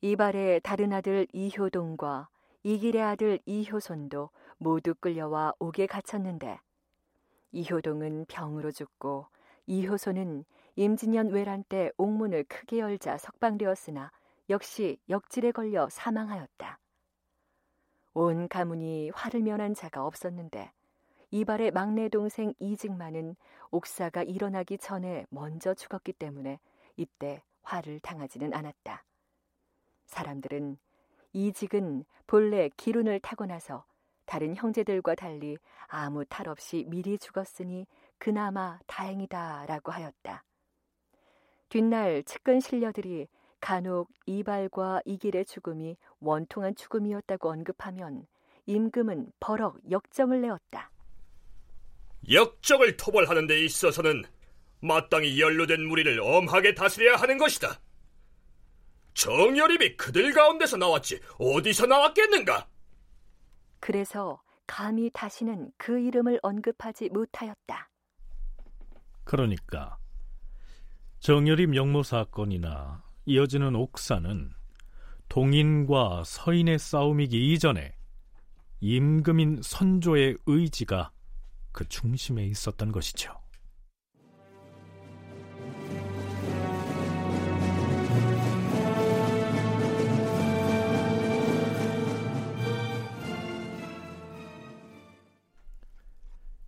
이발의 0.00 0.62
다른 0.62 0.92
아들 0.92 1.28
이효동과 1.32 2.28
이길의 2.64 3.02
아들 3.02 3.38
이효손도 3.46 4.30
모두 4.58 4.96
끌려와 4.96 5.52
옥에 5.60 5.86
갇혔는데 5.86 6.58
이효동은 7.52 8.24
병으로 8.26 8.72
죽고 8.72 9.28
이효손은 9.68 10.44
임진년 10.76 11.28
외란 11.30 11.64
때 11.64 11.90
옥문을 11.98 12.44
크게 12.44 12.78
열자 12.78 13.18
석방되었으나 13.18 14.10
역시 14.50 14.98
역질에 15.08 15.52
걸려 15.52 15.88
사망하였다. 15.88 16.78
온 18.14 18.48
가문이 18.48 19.10
화를 19.10 19.42
면한 19.42 19.74
자가 19.74 20.04
없었는데 20.04 20.72
이발의 21.30 21.70
막내 21.70 22.08
동생 22.08 22.52
이직만은 22.58 23.36
옥사가 23.70 24.22
일어나기 24.22 24.76
전에 24.76 25.26
먼저 25.30 25.72
죽었기 25.72 26.12
때문에 26.12 26.60
이때 26.96 27.42
화를 27.62 28.00
당하지는 28.00 28.52
않았다. 28.52 29.04
사람들은 30.06 30.76
이직은 31.32 32.04
본래 32.26 32.68
기운을 32.76 33.20
타고 33.20 33.46
나서 33.46 33.84
다른 34.26 34.54
형제들과 34.54 35.14
달리 35.14 35.56
아무 35.86 36.24
탈 36.26 36.48
없이 36.48 36.84
미리 36.88 37.18
죽었으니 37.18 37.86
그나마 38.18 38.78
다행이다라고 38.86 39.90
하였다. 39.90 40.44
뒷날 41.72 42.22
측근 42.24 42.60
신녀들이 42.60 43.28
간혹 43.58 44.10
이발과 44.26 45.00
이길의 45.06 45.46
죽음이 45.46 45.96
원통한 46.20 46.74
죽음이었다고 46.74 47.48
언급하면 47.48 48.26
임금은 48.66 49.32
버럭 49.40 49.78
역정을 49.90 50.42
내었다. 50.42 50.90
역적을 52.30 52.98
토벌하는 52.98 53.46
데 53.46 53.64
있어서는 53.64 54.22
마땅히 54.82 55.40
연루된 55.40 55.88
무리를 55.88 56.20
엄하게 56.20 56.74
다스려야 56.74 57.16
하는 57.16 57.38
것이다. 57.38 57.80
정열입이 59.14 59.96
그들 59.96 60.34
가운데서 60.34 60.76
나왔지 60.76 61.22
어디서 61.38 61.86
나왔겠는가? 61.86 62.68
그래서 63.80 64.42
감히 64.66 65.08
다시는 65.10 65.72
그 65.78 65.98
이름을 65.98 66.38
언급하지 66.42 67.08
못하였다. 67.08 67.88
그러니까 69.24 69.96
정열입 71.22 71.76
영모 71.76 72.02
사건이나 72.02 73.04
이어지는 73.26 73.76
옥사는 73.76 74.50
동인과 75.28 76.24
서인의 76.24 76.80
싸움이기 76.80 77.52
이전에 77.52 77.94
임금인 78.80 79.60
선조의 79.62 80.38
의지가 80.46 81.12
그 81.70 81.88
중심에 81.88 82.44
있었던 82.46 82.90
것이죠. 82.90 83.32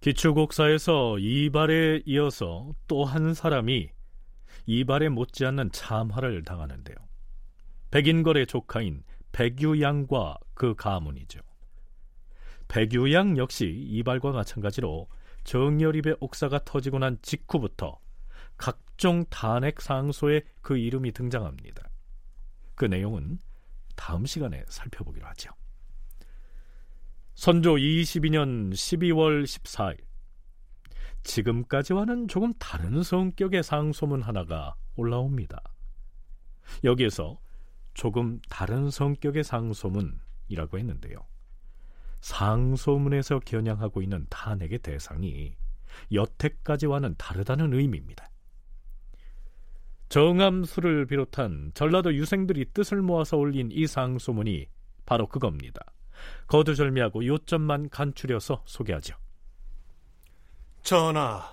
기초곡사에서 0.00 1.18
이발에 1.18 2.02
이어서 2.06 2.72
또 2.86 3.04
한 3.04 3.34
사람이 3.34 3.90
이발에 4.66 5.08
못지않는 5.08 5.72
참화를 5.72 6.42
당하는데요. 6.42 6.96
백인걸의 7.90 8.46
조카인 8.46 9.02
백유양과 9.32 10.38
그 10.54 10.74
가문이죠. 10.74 11.40
백유양 12.68 13.36
역시 13.36 13.66
이발과 13.66 14.32
마찬가지로 14.32 15.08
정열입의 15.44 16.16
옥사가 16.20 16.64
터지고 16.64 16.98
난 16.98 17.18
직후부터 17.22 18.00
각종 18.56 19.24
탄핵 19.30 19.80
상소에 19.80 20.42
그 20.62 20.78
이름이 20.78 21.12
등장합니다. 21.12 21.88
그 22.74 22.84
내용은 22.86 23.38
다음 23.96 24.26
시간에 24.26 24.64
살펴보기로 24.68 25.26
하죠. 25.28 25.50
선조 27.34 27.74
22년 27.74 28.72
12월 28.72 29.44
14일 29.44 29.98
지금까지와는 31.24 32.28
조금 32.28 32.52
다른 32.58 33.02
성격의 33.02 33.62
상소문 33.62 34.22
하나가 34.22 34.74
올라옵니다. 34.96 35.60
여기에서 36.84 37.38
조금 37.94 38.40
다른 38.48 38.90
성격의 38.90 39.44
상소문이라고 39.44 40.78
했는데요. 40.78 41.18
상소문에서 42.20 43.40
겨냥하고 43.40 44.02
있는 44.02 44.26
탄핵의 44.30 44.78
대상이 44.78 45.56
여태까지와는 46.12 47.16
다르다는 47.18 47.72
의미입니다. 47.74 48.30
정암수를 50.08 51.06
비롯한 51.06 51.72
전라도 51.74 52.14
유생들이 52.14 52.66
뜻을 52.72 53.02
모아서 53.02 53.36
올린 53.36 53.70
이 53.72 53.86
상소문이 53.86 54.68
바로 55.06 55.26
그겁니다. 55.26 55.80
거두절미하고 56.46 57.26
요점만 57.26 57.88
간추려서 57.90 58.62
소개하죠. 58.66 59.16
전하, 60.84 61.50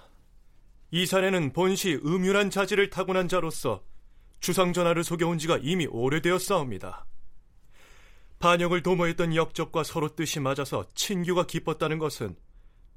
이산에는 0.91 1.53
본시 1.53 1.97
음유란 2.03 2.49
자질을 2.49 2.89
타고난 2.89 3.29
자로서 3.29 3.81
주상 4.41 4.73
전하를 4.73 5.05
속여온 5.05 5.37
지가 5.37 5.59
이미 5.61 5.87
오래되었사옵니다. 5.87 7.05
반역을 8.39 8.83
도모했던 8.83 9.33
역적과 9.33 9.85
서로 9.85 10.13
뜻이 10.15 10.41
맞아서 10.41 10.85
친규가 10.95 11.47
기뻤다는 11.47 11.97
것은 11.97 12.35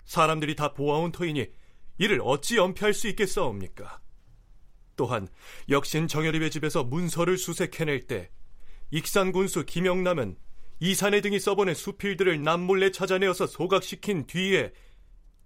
사람들이 0.06 0.56
다 0.56 0.72
보아온 0.72 1.12
터이니 1.12 1.46
이를 1.98 2.20
어찌 2.24 2.56
연피할 2.56 2.94
수 2.94 3.06
있겠사옵니까? 3.06 4.00
또한 4.96 5.28
역신 5.68 6.08
정열입의 6.08 6.50
집에서 6.50 6.82
문서를 6.82 7.38
수색해낼 7.38 8.08
때 8.08 8.28
익산 8.90 9.30
군수 9.30 9.64
김영남은 9.64 10.36
이산해 10.80 11.20
등이 11.20 11.38
써보낸 11.38 11.76
수필들을 11.76 12.42
남몰래 12.42 12.90
찾아내어서 12.90 13.46
소각시킨 13.46 14.26
뒤에 14.26 14.72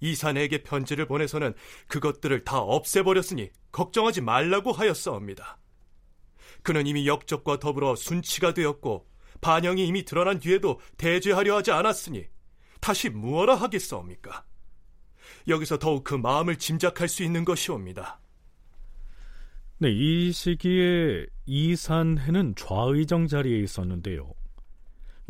이산에게 0.00 0.62
편지를 0.62 1.06
보내서는 1.06 1.54
그것들을 1.88 2.44
다 2.44 2.58
없애버렸으니 2.58 3.50
걱정하지 3.72 4.20
말라고 4.20 4.72
하였사옵니다. 4.72 5.58
그는 6.62 6.86
이미 6.86 7.06
역적과 7.06 7.58
더불어 7.58 7.96
순치가 7.96 8.54
되었고 8.54 9.06
반영이 9.40 9.86
이미 9.86 10.04
드러난 10.04 10.38
뒤에도 10.38 10.80
대죄하려 10.96 11.56
하지 11.56 11.70
않았으니 11.70 12.26
다시 12.80 13.08
무엇라 13.08 13.54
하겠사옵니까? 13.54 14.44
여기서 15.46 15.78
더욱 15.78 16.04
그 16.04 16.14
마음을 16.14 16.56
짐작할 16.56 17.08
수 17.08 17.22
있는 17.22 17.44
것이옵니다. 17.44 18.20
네, 19.78 19.90
이 19.92 20.32
시기에 20.32 21.26
이산해는 21.46 22.54
좌의정 22.56 23.28
자리에 23.28 23.60
있었는데요. 23.60 24.32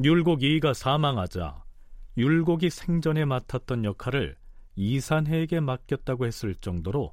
율곡 0.02 0.42
이가 0.42 0.72
사망하자 0.72 1.62
율곡이 2.16 2.70
생전에 2.70 3.24
맡았던 3.24 3.84
역할을 3.84 4.36
이산해에게 4.78 5.58
맡겼다고 5.58 6.24
했을 6.24 6.54
정도로 6.54 7.12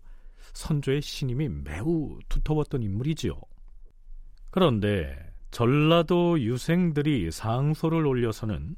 선조의 0.54 1.02
신임이 1.02 1.50
매우 1.50 2.20
두터웠던 2.30 2.84
인물이지요. 2.84 3.42
그런데 4.52 5.34
전라도 5.50 6.40
유생들이 6.40 7.32
상소를 7.32 8.06
올려서는 8.06 8.76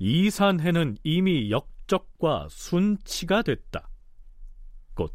이산해는 0.00 0.98
이미 1.04 1.50
역적과 1.52 2.48
순치가 2.50 3.42
됐다. 3.42 3.88
곧 4.94 5.14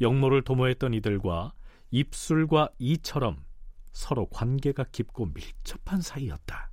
역모를 0.00 0.42
도모했던 0.42 0.94
이들과 0.94 1.52
입술과 1.90 2.70
이처럼 2.78 3.44
서로 3.92 4.26
관계가 4.26 4.84
깊고 4.92 5.26
밀접한 5.26 6.00
사이였다. 6.00 6.70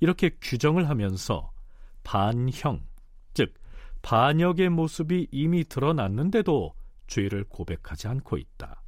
이렇게 0.00 0.36
규정을 0.42 0.90
하면서 0.90 1.52
반형, 2.02 2.84
즉 3.32 3.54
반역의 4.02 4.68
모습이 4.68 5.28
이미 5.30 5.64
드러났는데도 5.64 6.74
죄를 7.06 7.44
고백하지 7.44 8.08
않고 8.08 8.36
있다. 8.36 8.82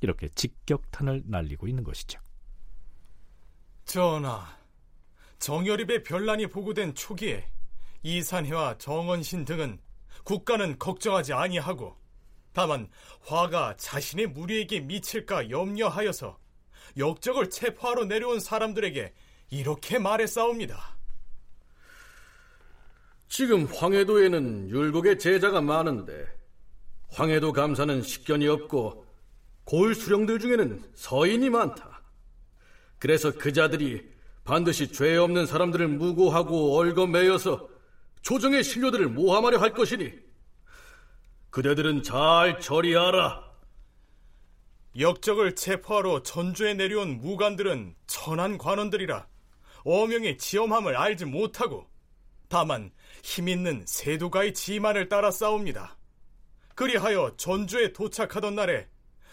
이렇게 0.00 0.28
직격탄을 0.28 1.24
날리고 1.26 1.68
있는 1.68 1.84
것이죠. 1.84 2.20
전하, 3.84 4.46
정열입의 5.38 6.02
변란이 6.04 6.46
보고된 6.46 6.94
초기에 6.94 7.48
이산해와 8.02 8.78
정원신 8.78 9.44
등은 9.44 9.80
국가는 10.24 10.78
걱정하지 10.78 11.32
아니하고 11.32 11.96
다만 12.52 12.88
화가 13.22 13.76
자신의 13.76 14.28
무리에게 14.28 14.80
미칠까 14.80 15.50
염려하여서 15.50 16.38
역적을 16.96 17.50
체포하러 17.50 18.04
내려온 18.04 18.40
사람들에게 18.40 19.14
이렇게 19.50 19.98
말했사옵니다. 19.98 20.96
지금 23.32 23.64
황해도에는 23.64 24.68
율곡의 24.68 25.18
제자가 25.18 25.62
많은데 25.62 26.26
황해도 27.08 27.54
감사는 27.54 28.02
식견이 28.02 28.46
없고 28.46 29.06
고을 29.64 29.94
수령들 29.94 30.38
중에는 30.38 30.84
서인이 30.94 31.48
많다. 31.48 32.02
그래서 32.98 33.32
그 33.32 33.50
자들이 33.50 34.06
반드시 34.44 34.92
죄 34.92 35.16
없는 35.16 35.46
사람들을 35.46 35.88
무고하고 35.88 36.78
얽어매여서 36.78 37.70
조정의 38.20 38.62
신료들을 38.62 39.08
모함하려 39.08 39.60
할 39.60 39.72
것이니 39.72 40.12
그대들은 41.48 42.02
잘 42.02 42.60
처리하라. 42.60 43.50
역적을 44.98 45.54
체포하러 45.56 46.22
전주에 46.22 46.74
내려온 46.74 47.22
무관들은 47.22 47.94
천한 48.06 48.58
관원들이라 48.58 49.26
어명의 49.84 50.36
지엄함을 50.36 50.98
알지 50.98 51.24
못하고 51.24 51.91
다만 52.52 52.92
힘있는 53.22 53.86
세도가의 53.86 54.52
지만을 54.52 55.08
따라 55.08 55.30
싸웁니다. 55.30 55.96
그리하여 56.74 57.34
전주에 57.38 57.94
도착하던 57.94 58.54
날에 58.54 58.90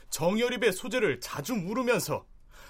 정열입의 0.09 0.71
소재를 0.71 1.19
자주 1.19 1.53
물으면서 1.53 2.25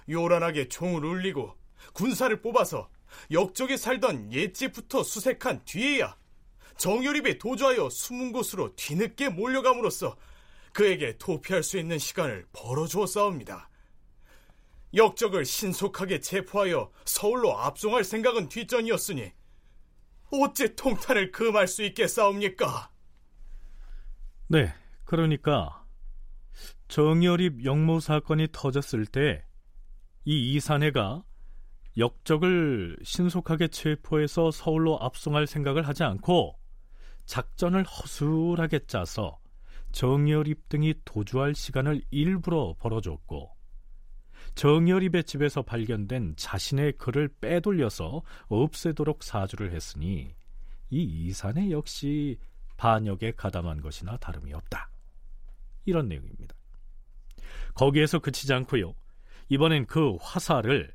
요란하게 0.10 0.70
총을 0.70 1.06
울리고 1.06 1.56
군사를 1.94 2.42
뽑아서 2.42 2.90
역적에 3.30 3.78
살던 3.78 4.34
옛집부터 4.34 5.04
수색한 5.04 5.66
뒤에야 5.66 6.18
정열입에 6.78 7.38
도주하여 7.38 7.92
숨은 7.92 8.32
곳으로 8.32 8.76
뒤늦게 8.76 9.30
몰려감으로써 9.30 10.18
그에게 10.74 11.16
도피할 11.20 11.62
수 11.62 11.78
있는 11.78 12.00
시간을 12.00 12.48
벌어주어 12.54 13.06
싸웁니다. 13.06 13.70
역적을 14.96 15.46
신속하게 15.46 16.22
체포하여 16.22 16.92
서울로 17.06 17.56
압송할 17.56 18.04
생각은 18.04 18.50
뒷전이었으니 18.50 19.32
어째 20.32 20.76
통탄을 20.76 21.32
금할 21.32 21.68
수 21.68 21.84
있겠사옵니까? 21.84 22.92
네, 24.48 24.74
그러니까 25.06 25.86
정열입 26.88 27.66
영모 27.66 28.00
사건이 28.00 28.48
터졌을 28.52 29.06
때 29.06 29.50
이 30.26 30.54
이산해가 30.54 31.24
역적을 31.98 32.98
신속하게 33.04 33.70
체포해서 33.70 34.52
서울로 34.52 35.00
압송할 35.02 35.48
생각을 35.48 35.88
하지 35.88 36.04
않고 36.04 36.56
작전을 37.26 37.84
허술하게 37.84 38.86
짜서 38.86 39.40
정열입 39.92 40.70
등이 40.70 40.94
도주할 41.04 41.56
시간을 41.56 42.04
일부러 42.12 42.76
벌어줬고 42.78 43.50
정열입의 44.60 45.24
집에서 45.24 45.62
발견된 45.62 46.34
자신의 46.36 46.98
글을 46.98 47.30
빼돌려서 47.40 48.22
없애도록 48.50 49.24
사주를 49.24 49.72
했으니 49.72 50.36
이 50.90 51.02
이산해 51.02 51.72
역시 51.72 52.38
반역에 52.76 53.32
가담한 53.38 53.80
것이나 53.80 54.18
다름이 54.18 54.54
없다. 54.54 54.90
이런 55.86 56.10
내용입니다. 56.10 56.54
거기에서 57.74 58.20
그치지 58.20 58.52
않고요. 58.52 58.96
이번엔 59.48 59.86
그 59.86 60.18
화살을 60.20 60.94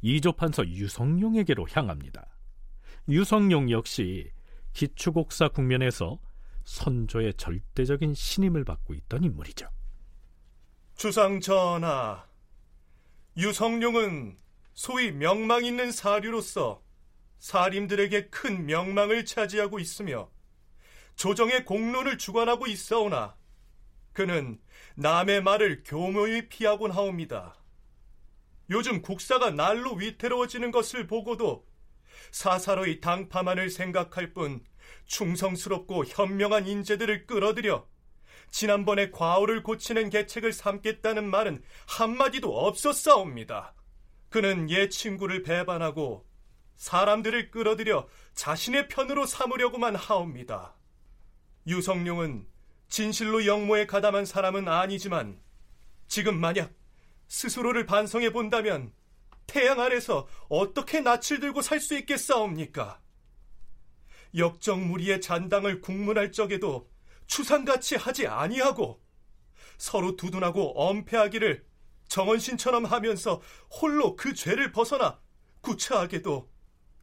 이조판서 0.00 0.66
유성룡에게로 0.68 1.66
향합니다. 1.70 2.38
유성룡 3.10 3.70
역시 3.70 4.30
기축옥사 4.72 5.48
국면에서 5.48 6.18
선조의 6.64 7.34
절대적인 7.34 8.14
신임을 8.14 8.64
받고 8.64 8.94
있던 8.94 9.22
인물이죠. 9.22 9.68
주상 10.96 11.40
전하, 11.40 12.31
유성룡은 13.36 14.36
소위 14.74 15.10
명망 15.10 15.64
있는 15.64 15.90
사류로서 15.90 16.82
사림들에게 17.38 18.28
큰 18.28 18.66
명망을 18.66 19.24
차지하고 19.24 19.78
있으며 19.78 20.30
조정의 21.16 21.64
공로를 21.64 22.18
주관하고 22.18 22.66
있어오나 22.66 23.36
그는 24.12 24.60
남의 24.96 25.42
말을 25.42 25.82
교묘히 25.84 26.48
피하곤 26.48 26.90
하옵니다. 26.90 27.56
요즘 28.70 29.00
국사가 29.00 29.50
날로 29.50 29.94
위태로워지는 29.94 30.70
것을 30.70 31.06
보고도 31.06 31.66
사사로이 32.30 33.00
당파만을 33.00 33.70
생각할 33.70 34.34
뿐 34.34 34.62
충성스럽고 35.06 36.04
현명한 36.04 36.66
인재들을 36.66 37.26
끌어들여 37.26 37.88
지난번에 38.52 39.10
과오를 39.10 39.62
고치는 39.62 40.10
계책을 40.10 40.52
삼겠다는 40.52 41.28
말은 41.28 41.62
한마디도 41.88 42.54
없었사옵니다. 42.54 43.74
그는 44.28 44.68
옛 44.70 44.90
친구를 44.90 45.42
배반하고 45.42 46.28
사람들을 46.76 47.50
끌어들여 47.50 48.06
자신의 48.34 48.88
편으로 48.88 49.24
삼으려고만 49.24 49.96
하옵니다. 49.96 50.76
유성룡은 51.66 52.46
진실로 52.88 53.46
영모에 53.46 53.86
가담한 53.86 54.26
사람은 54.26 54.68
아니지만 54.68 55.40
지금 56.06 56.38
만약 56.38 56.74
스스로를 57.28 57.86
반성해 57.86 58.32
본다면 58.32 58.92
태양 59.46 59.80
아래서 59.80 60.28
어떻게 60.50 61.00
낯을 61.00 61.40
들고 61.40 61.62
살 61.62 61.80
수 61.80 61.96
있겠사옵니까? 61.96 63.00
역정무리의 64.36 65.22
잔당을 65.22 65.80
국문할 65.80 66.32
적에도 66.32 66.91
추상같이 67.26 67.96
하지 67.96 68.26
아니하고 68.26 69.02
서로 69.78 70.16
두둔하고 70.16 70.80
엄폐하기를 70.80 71.64
정원신처럼 72.08 72.84
하면서 72.84 73.40
홀로 73.70 74.16
그 74.16 74.34
죄를 74.34 74.70
벗어나 74.70 75.18
구차하게도 75.62 76.50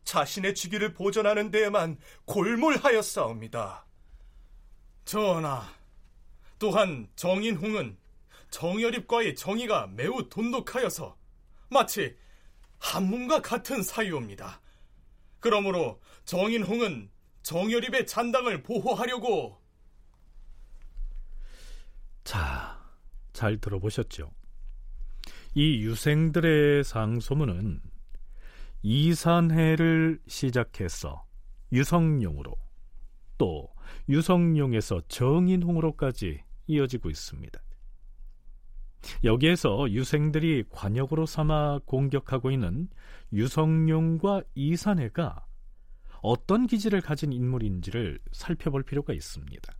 자신의 0.03 0.55
직위를 0.55 0.93
보존하는 0.93 1.51
데에만 1.51 1.97
골몰하였사옵니다. 2.25 3.85
전하, 5.05 5.63
또한 6.57 7.09
정인홍은 7.15 7.97
정열입과의 8.51 9.35
정의가 9.35 9.87
매우 9.87 10.29
돈독하여서 10.29 11.17
마치 11.69 12.15
한몸과 12.79 13.41
같은 13.41 13.83
사이옵니다. 13.83 14.61
그러므로 15.39 16.01
정인홍은 16.25 17.11
정열입의 17.43 18.07
잔당을 18.07 18.63
보호하려고 18.63 19.58
자, 22.29 22.79
잘 23.33 23.57
들어보셨죠? 23.57 24.31
이 25.55 25.81
유생들의 25.81 26.83
상소문은 26.83 27.81
이산해를 28.83 30.19
시작해서 30.27 31.25
유성룡으로 31.71 32.55
또 33.39 33.67
유성룡에서 34.09 35.01
정인홍으로까지 35.07 36.43
이어지고 36.67 37.09
있습니다. 37.09 37.59
여기에서 39.23 39.89
유생들이 39.89 40.65
관역으로 40.69 41.25
삼아 41.25 41.79
공격하고 41.85 42.51
있는 42.51 42.89
유성룡과 43.33 44.43
이산해가 44.53 45.47
어떤 46.21 46.67
기질을 46.67 47.01
가진 47.01 47.33
인물인지를 47.33 48.19
살펴볼 48.33 48.83
필요가 48.83 49.13
있습니다. 49.13 49.78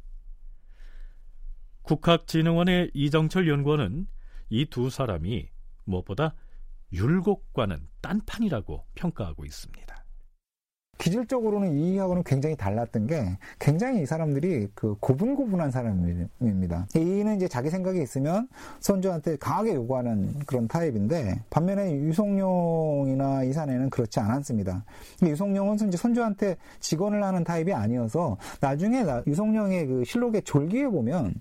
국학진흥원의 1.84 2.92
이정철 2.94 3.48
연구원은 3.48 4.08
이 4.50 4.66
두 4.66 4.90
사람이 4.90 5.50
무엇보다 5.86 6.36
율곡과는 6.92 7.88
딴판이라고 8.02 8.86
평가하고 8.96 9.46
있습니다. 9.46 9.99
기질적으로는 11.00 11.78
이하고는 11.78 12.24
굉장히 12.24 12.56
달랐던 12.56 13.08
게 13.08 13.38
굉장히 13.58 14.04
이 14.04 14.06
사람들이 14.06 14.68
그 14.76 14.96
고분고분한 15.00 15.72
사람입니다. 15.72 16.88
이는 16.96 17.38
이제 17.38 17.48
자기 17.48 17.70
생각이 17.70 18.02
있으면 18.02 18.50
선조한테 18.82 19.38
강하게 19.38 19.76
요구하는 19.76 20.38
그런 20.46 20.68
타입인데 20.68 21.42
반면에 21.50 21.94
유성룡이나 21.94 23.44
이산에는 23.44 23.90
그렇지 23.90 24.20
않았습니다. 24.20 24.84
유성룡은 25.24 25.78
선조한테 25.92 26.58
직언을 26.82 27.24
하는 27.24 27.46
타입이 27.46 27.74
아니어서 27.74 28.38
나중에 28.60 29.06
유성룡의 29.26 29.88
그 29.88 30.04
실록의 30.04 30.42
졸기에 30.44 30.88
보면 30.88 31.34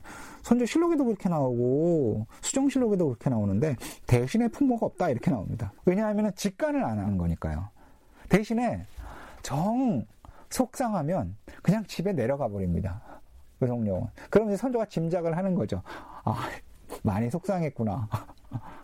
선조 0.42 0.64
실록에도 0.64 1.04
그렇게 1.04 1.28
나오고 1.28 2.26
수정 2.42 2.68
실록에도 2.68 3.06
그렇게 3.06 3.28
나오는데 3.28 3.76
대신에 4.06 4.46
풍모가 4.48 4.86
없다 4.86 5.10
이렇게 5.10 5.32
나옵니다. 5.32 5.72
왜냐하면 5.84 6.30
직관을 6.36 6.84
안 6.84 6.98
하는 7.00 7.18
거니까요. 7.18 7.68
대신에 8.28 8.84
정 9.48 10.04
속상하면 10.50 11.34
그냥 11.62 11.82
집에 11.86 12.12
내려가 12.12 12.48
버립니다. 12.48 13.22
의성룡은. 13.62 14.08
그럼 14.28 14.48
이제 14.48 14.58
선조가 14.58 14.84
짐작을 14.84 15.38
하는 15.38 15.54
거죠. 15.54 15.82
아, 15.86 16.50
많이 17.02 17.30
속상했구나. 17.30 18.10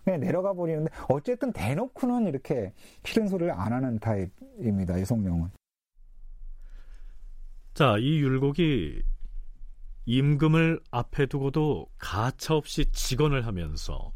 그냥 0.04 0.20
내려가 0.20 0.54
버리는데 0.54 0.90
어쨌든 1.10 1.52
대놓고는 1.52 2.28
이렇게 2.28 2.72
싫은 3.04 3.28
소리를 3.28 3.52
안 3.52 3.74
하는 3.74 3.98
타입입니다. 3.98 4.98
유성룡은. 5.00 5.50
자, 7.74 7.96
이 7.98 8.20
율곡이 8.20 9.02
임금을 10.06 10.80
앞에 10.90 11.26
두고도 11.26 11.88
가차없이 11.98 12.90
직언을 12.90 13.46
하면서 13.46 14.14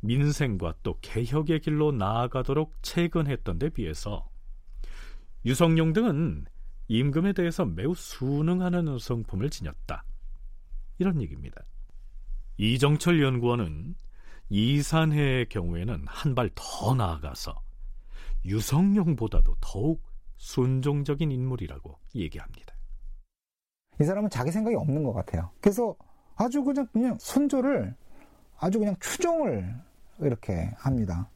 민생과 0.00 0.76
또 0.82 0.98
개혁의 1.02 1.60
길로 1.60 1.92
나아가도록 1.92 2.72
채근했던 2.80 3.58
데 3.58 3.68
비해서 3.68 4.30
유성룡 5.52 5.94
등은 5.94 6.44
임금에 6.88 7.32
대해서 7.32 7.64
매우 7.64 7.94
순응하는 7.94 8.98
성품을 8.98 9.48
지녔다. 9.48 10.04
이런 10.98 11.22
얘기입니다. 11.22 11.62
이정철 12.58 13.22
연구원은 13.22 13.94
이산해의 14.50 15.48
경우에는 15.48 16.04
한 16.06 16.34
발 16.34 16.50
더 16.54 16.94
나아가서 16.94 17.58
유성룡보다도 18.44 19.54
더욱 19.62 20.02
순종적인 20.36 21.32
인물이라고 21.32 21.98
얘기합니다. 22.14 22.74
이 24.02 24.04
사람은 24.04 24.28
자기 24.28 24.50
생각이 24.50 24.76
없는 24.76 25.02
것 25.02 25.14
같아요. 25.14 25.50
그래서 25.62 25.96
아주 26.36 26.62
그냥, 26.62 26.86
그냥 26.92 27.16
선조를 27.18 27.94
아주 28.58 28.78
그냥 28.78 28.94
추종을 29.00 29.74
이렇게 30.20 30.72
합니다. 30.76 31.30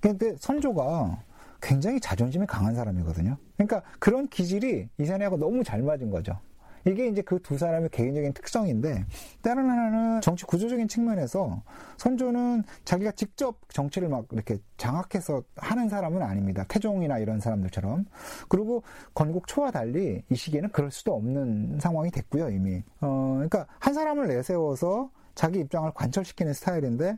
근데 0.00 0.34
선조가 0.38 1.22
굉장히 1.62 2.00
자존심이 2.00 2.44
강한 2.46 2.74
사람이거든요. 2.74 3.36
그러니까 3.56 3.82
그런 3.98 4.28
기질이 4.28 4.88
이산해하고 4.98 5.38
너무 5.38 5.62
잘 5.64 5.80
맞은 5.82 6.10
거죠. 6.10 6.36
이게 6.84 7.06
이제 7.06 7.22
그 7.22 7.38
두 7.38 7.56
사람의 7.56 7.90
개인적인 7.90 8.32
특성인데 8.32 9.04
다른 9.40 9.70
하나는 9.70 10.20
정치 10.20 10.44
구조적인 10.44 10.88
측면에서 10.88 11.62
선조는 11.96 12.64
자기가 12.84 13.12
직접 13.12 13.56
정치를 13.68 14.08
막 14.08 14.26
이렇게 14.32 14.58
장악해서 14.78 15.44
하는 15.56 15.88
사람은 15.88 16.22
아닙니다. 16.22 16.64
태종이나 16.66 17.18
이런 17.18 17.38
사람들처럼. 17.38 18.04
그리고 18.48 18.82
건국 19.14 19.46
초와 19.46 19.70
달리 19.70 20.22
이 20.28 20.34
시기에는 20.34 20.70
그럴 20.70 20.90
수도 20.90 21.14
없는 21.14 21.78
상황이 21.80 22.10
됐고요, 22.10 22.50
이미. 22.50 22.82
어, 23.00 23.34
그러니까 23.34 23.66
한 23.78 23.94
사람을 23.94 24.26
내세워서 24.26 25.10
자기 25.36 25.60
입장을 25.60 25.88
관철시키는 25.94 26.52
스타일인데 26.52 27.16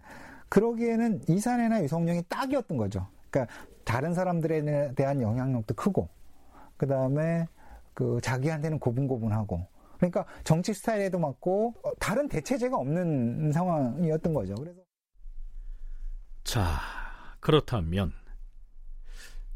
그러기에는 0.51 1.23
이산해나 1.29 1.83
유성룡이 1.83 2.25
딱이었던 2.29 2.77
거죠. 2.77 3.07
그러니까 3.31 3.53
다른 3.85 4.15
사람들에 4.15 4.95
대한 4.95 5.21
영향력도 5.21 5.75
크고 5.75 6.09
그 6.77 6.87
다음에 6.87 7.47
그 7.93 8.21
자기한테는 8.23 8.79
고분고분하고 8.79 9.67
그러니까 9.97 10.27
정치 10.43 10.75
스타일에도 10.75 11.19
맞고 11.19 11.75
어, 11.83 11.93
다른 11.99 12.29
대체제가 12.29 12.77
없는 12.77 13.53
상황이었던 13.53 14.35
거죠. 14.35 14.55
그래서 14.55 14.81
자 16.43 16.79
그렇다면 17.41 18.13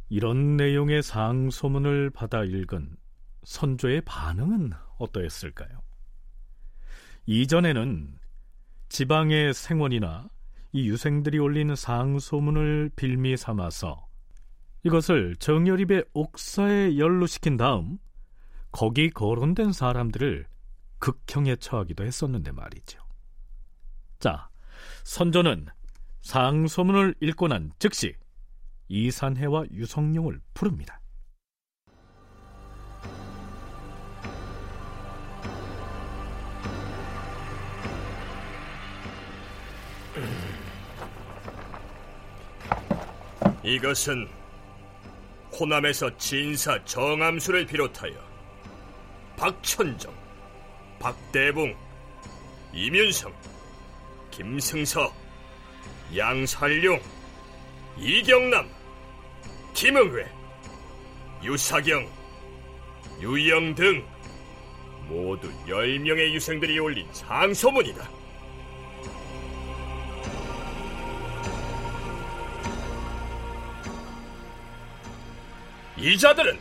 이런 0.09 0.57
내용의 0.57 1.03
상소문을 1.03 2.11
받아 2.11 2.45
읽은 2.45 2.97
선조의 3.45 4.03
반응은 4.03 4.73
어떠했을까요? 4.99 5.83
이전에는 7.27 8.19
지방의 8.89 9.53
생원이나 9.53 10.31
이 10.73 10.89
유생들이 10.89 11.39
올린 11.39 11.75
상소문을 11.75 12.91
빌미 12.97 13.37
삼아서 13.37 14.08
이것을 14.85 15.37
정열입의 15.37 16.05
옥사에 16.15 16.99
연루시킨 16.99 17.57
다음 17.57 17.99
거기 18.71 19.11
거론된 19.11 19.73
사람들을 19.73 20.47
극형에 20.99 21.57
처하기도 21.57 22.05
했었는데 22.05 22.53
말이죠. 22.53 23.01
자, 24.19 24.49
선조는 25.05 25.67
상소문을 26.21 27.15
읽고 27.21 27.49
난 27.49 27.73
즉시 27.79 28.15
이산해와 28.89 29.65
유성룡을 29.73 30.41
부릅니다. 30.55 31.01
이것은 43.63 44.38
호남에서 45.59 46.17
진사 46.19 46.83
정암수를 46.85 47.67
비롯하여 47.67 48.15
박천정, 49.37 50.15
박대봉, 51.01 51.75
이면성, 52.73 53.33
김승서, 54.31 55.13
양살룡, 56.17 57.01
이경남, 57.99 58.69
김응회, 59.75 60.27
유사경, 61.43 62.09
유영 63.21 63.75
등 63.75 64.05
모두 65.09 65.51
10명의 65.67 66.33
유생들이 66.35 66.79
올린 66.79 67.07
상소문이다. 67.13 68.18
이 76.01 76.17
자들은 76.17 76.59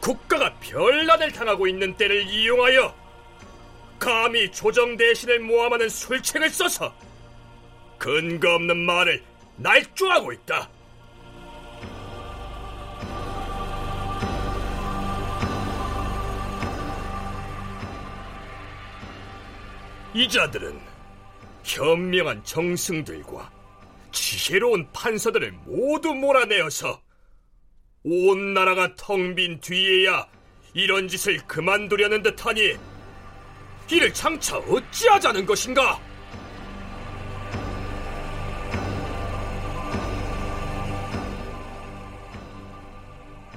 국가가 0.00 0.52
별난을 0.54 1.32
당하고 1.32 1.68
있는 1.68 1.96
때를 1.96 2.22
이용하여 2.24 2.94
감히 3.98 4.50
조정 4.50 4.96
대신을 4.96 5.38
모함하는 5.40 5.88
술책을 5.88 6.50
써서 6.50 6.92
근거 7.96 8.54
없는 8.56 8.76
말을 8.76 9.22
날조하고 9.56 10.32
있다. 10.32 10.68
이 20.12 20.28
자들은 20.28 20.78
현명한 21.62 22.44
정승들과 22.44 23.50
지혜로운 24.12 24.88
판사들을 24.92 25.52
모두 25.64 26.14
몰아내어서 26.14 27.03
온 28.04 28.52
나라가 28.52 28.94
텅 28.96 29.34
빈 29.34 29.58
뒤에야 29.60 30.26
이런 30.74 31.08
짓을 31.08 31.38
그만두려는 31.46 32.22
듯하니 32.22 32.76
이를 33.90 34.12
장차 34.12 34.58
어찌하자는 34.58 35.46
것인가? 35.46 35.98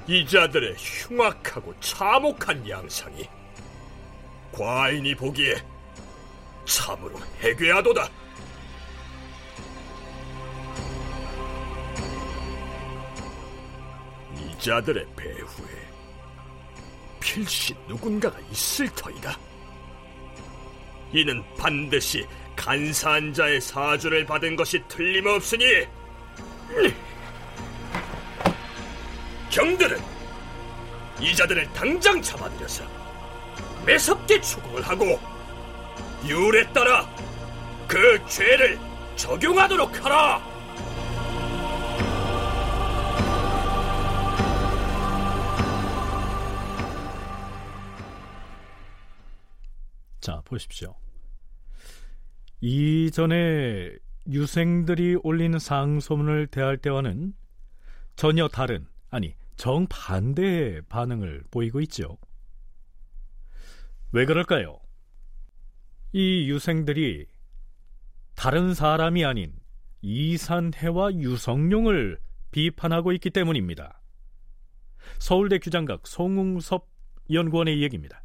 이 0.06 0.26
자들의 0.26 0.74
흉악하고 0.78 1.74
참혹한 1.80 2.66
양상이 2.66 3.28
과인이 4.52 5.14
보기에 5.14 5.56
참으로 6.64 7.18
해괴하도다. 7.40 8.08
자들의 14.58 15.06
배후에 15.16 15.88
필시 17.20 17.74
누군가가 17.86 18.38
있을 18.50 18.88
터이다. 18.90 19.38
이는 21.12 21.42
반드시 21.56 22.26
간사한 22.56 23.32
자의 23.32 23.60
사주를 23.60 24.26
받은 24.26 24.56
것이 24.56 24.82
틀림없으니 24.88 25.86
경들은 29.50 29.98
이 31.20 31.34
자들을 31.34 31.72
당장 31.72 32.20
잡아들여서 32.20 32.84
매섭게 33.86 34.40
추궁을 34.40 34.82
하고 34.82 35.18
율에 36.26 36.70
따라 36.72 37.08
그 37.86 38.20
죄를 38.26 38.78
적용하도록 39.16 40.04
하라. 40.04 40.57
보십시오. 50.48 50.94
이전에 52.60 53.96
유생들이 54.30 55.18
올린 55.22 55.58
상소문을 55.58 56.48
대할 56.48 56.76
때와는 56.76 57.34
전혀 58.16 58.48
다른, 58.48 58.86
아니, 59.10 59.34
정반대의 59.56 60.82
반응을 60.88 61.44
보이고 61.50 61.80
있죠. 61.82 62.18
왜 64.12 64.24
그럴까요? 64.24 64.80
이 66.12 66.50
유생들이 66.50 67.26
다른 68.34 68.74
사람이 68.74 69.24
아닌 69.24 69.54
이산해와 70.00 71.14
유성룡을 71.14 72.18
비판하고 72.50 73.12
있기 73.12 73.30
때문입니다. 73.30 74.00
서울대 75.18 75.58
규장각 75.58 76.06
송웅섭 76.06 76.88
연구원의 77.30 77.82
얘기입니다. 77.82 78.22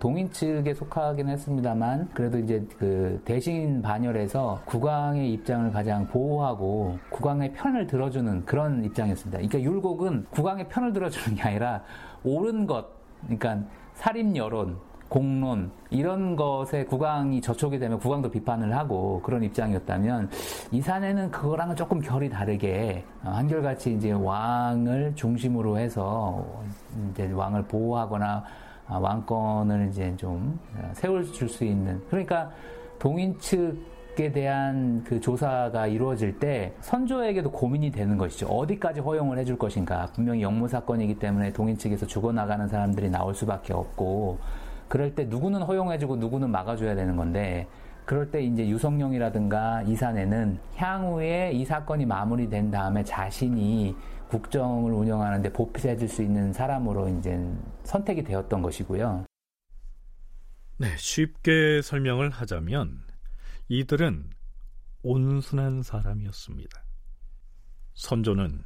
동인 0.00 0.30
측에 0.30 0.74
속하긴 0.74 1.28
했습니다만 1.28 2.10
그래도 2.14 2.38
이제 2.38 2.64
그 2.78 3.20
대신 3.24 3.82
반열에서 3.82 4.62
국왕의 4.64 5.32
입장을 5.32 5.72
가장 5.72 6.06
보호하고 6.06 6.98
국왕의 7.10 7.52
편을 7.54 7.86
들어주는 7.86 8.44
그런 8.44 8.84
입장이었습니다. 8.84 9.38
그러니까 9.38 9.60
율곡은 9.60 10.26
국왕의 10.30 10.68
편을 10.68 10.92
들어주는 10.92 11.36
게 11.36 11.42
아니라 11.42 11.82
옳은 12.22 12.66
것, 12.66 12.86
그러니까 13.22 13.58
살인 13.94 14.36
여론, 14.36 14.76
공론 15.08 15.72
이런 15.90 16.36
것에 16.36 16.84
국왕이 16.84 17.40
저촉이 17.40 17.78
되면 17.78 17.98
국왕도 17.98 18.30
비판을 18.30 18.76
하고 18.76 19.20
그런 19.22 19.42
입장이었다면 19.42 20.30
이 20.70 20.80
사내는 20.80 21.30
그거랑은 21.32 21.74
조금 21.74 22.00
결이 22.00 22.28
다르게 22.28 23.04
한결같이 23.22 23.94
이제 23.94 24.12
왕을 24.12 25.14
중심으로 25.16 25.78
해서 25.78 26.46
이제 27.10 27.32
왕을 27.32 27.64
보호하거나 27.64 28.44
왕권을 28.88 29.88
이제 29.90 30.14
좀 30.16 30.58
세워줄 30.92 31.48
수 31.48 31.64
있는 31.64 32.00
그러니까 32.08 32.50
동인 32.98 33.38
측에 33.38 34.32
대한 34.32 35.04
그 35.04 35.20
조사가 35.20 35.86
이루어질 35.86 36.38
때 36.38 36.72
선조에게도 36.80 37.50
고민이 37.50 37.90
되는 37.90 38.16
것이죠. 38.16 38.46
어디까지 38.46 39.00
허용을 39.00 39.38
해줄 39.38 39.58
것인가. 39.58 40.08
분명히 40.14 40.42
영모 40.42 40.68
사건이기 40.68 41.18
때문에 41.18 41.52
동인 41.52 41.76
측에서 41.76 42.06
죽어나가는 42.06 42.66
사람들이 42.66 43.10
나올 43.10 43.34
수밖에 43.34 43.72
없고 43.72 44.38
그럴 44.88 45.14
때 45.14 45.24
누구는 45.24 45.62
허용해주고 45.62 46.16
누구는 46.16 46.50
막아줘야 46.50 46.94
되는 46.94 47.16
건데 47.16 47.66
그럴 48.06 48.30
때 48.30 48.40
이제 48.40 48.66
유성룡이라든가 48.66 49.82
이산에는 49.82 50.58
향후에 50.76 51.52
이 51.52 51.62
사건이 51.66 52.06
마무리된 52.06 52.70
다음에 52.70 53.04
자신이 53.04 53.94
국정을 54.28 54.92
운영하는데 54.92 55.52
보필해줄 55.52 56.08
수 56.08 56.22
있는 56.22 56.52
사람으로 56.52 57.08
이제 57.08 57.38
선택이 57.84 58.24
되었던 58.24 58.62
것이고요. 58.62 59.24
네, 60.78 60.96
쉽게 60.96 61.82
설명을 61.82 62.30
하자면 62.30 63.02
이들은 63.68 64.30
온순한 65.02 65.82
사람이었습니다. 65.82 66.84
선조는 67.94 68.64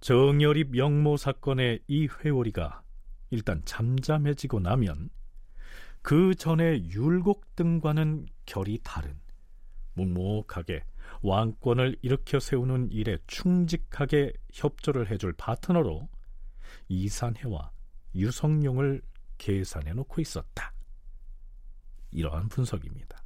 정열입 0.00 0.76
영모 0.76 1.16
사건의 1.16 1.80
이 1.88 2.06
회오리가 2.06 2.82
일단 3.30 3.62
잠잠해지고 3.64 4.60
나면 4.60 5.10
그 6.02 6.34
전에 6.34 6.84
율곡 6.90 7.56
등과는 7.56 8.26
결이 8.46 8.78
다른 8.84 9.18
묵묵하게 9.94 10.84
왕권을 11.22 11.96
일으켜 12.02 12.40
세우는 12.40 12.90
일에 12.90 13.18
충직하게 13.26 14.32
협조를 14.52 15.10
해줄 15.10 15.32
파트너로 15.34 16.08
이산해와 16.88 17.70
유성룡을 18.14 19.02
계산해 19.38 19.92
놓고 19.94 20.20
있었다. 20.20 20.72
이러한 22.12 22.48
분석입니다. 22.48 23.22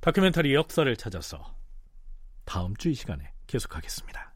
다큐멘터리 0.00 0.54
역사를 0.54 0.94
찾아서 0.96 1.56
다음 2.44 2.74
주 2.76 2.90
이 2.90 2.94
시간에 2.94 3.32
계속하겠습니다. 3.46 4.34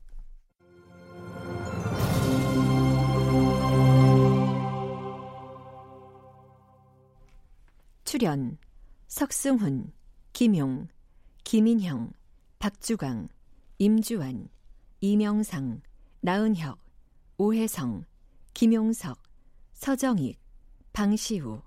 출연 8.04 8.56
석승훈, 9.08 9.92
김용, 10.32 10.88
김인형, 11.48 12.12
박주광, 12.58 13.26
임주환, 13.78 14.50
이명상, 15.00 15.80
나은혁, 16.20 16.78
오혜성, 17.38 18.04
김용석, 18.52 19.18
서정익, 19.72 20.38
방시우 20.92 21.62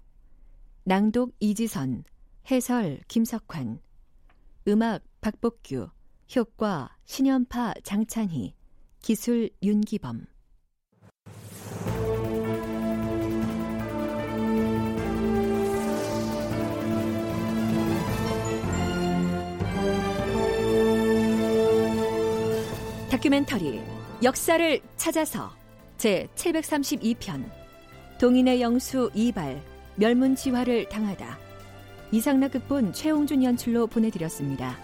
낭독 0.84 1.34
이지선 1.39 2.03
해설 2.51 2.99
김석환 3.07 3.82
음악 4.67 5.01
박복규 5.19 5.89
효과 6.36 6.95
신연파 7.05 7.73
장찬희 7.84 8.53
기술 9.01 9.49
윤기범 9.63 10.27
다큐멘터리 23.22 23.80
역사를 24.24 24.82
찾아서 24.97 25.51
제 25.95 26.28
732편 26.36 27.43
동인의 28.19 28.61
영수 28.61 29.11
이발 29.13 29.61
멸문지화를 29.95 30.89
당하다 30.89 31.38
이상락 32.11 32.53
극본 32.53 32.93
최홍준 32.93 33.43
연출로 33.43 33.86
보내드렸습니다. 33.86 34.76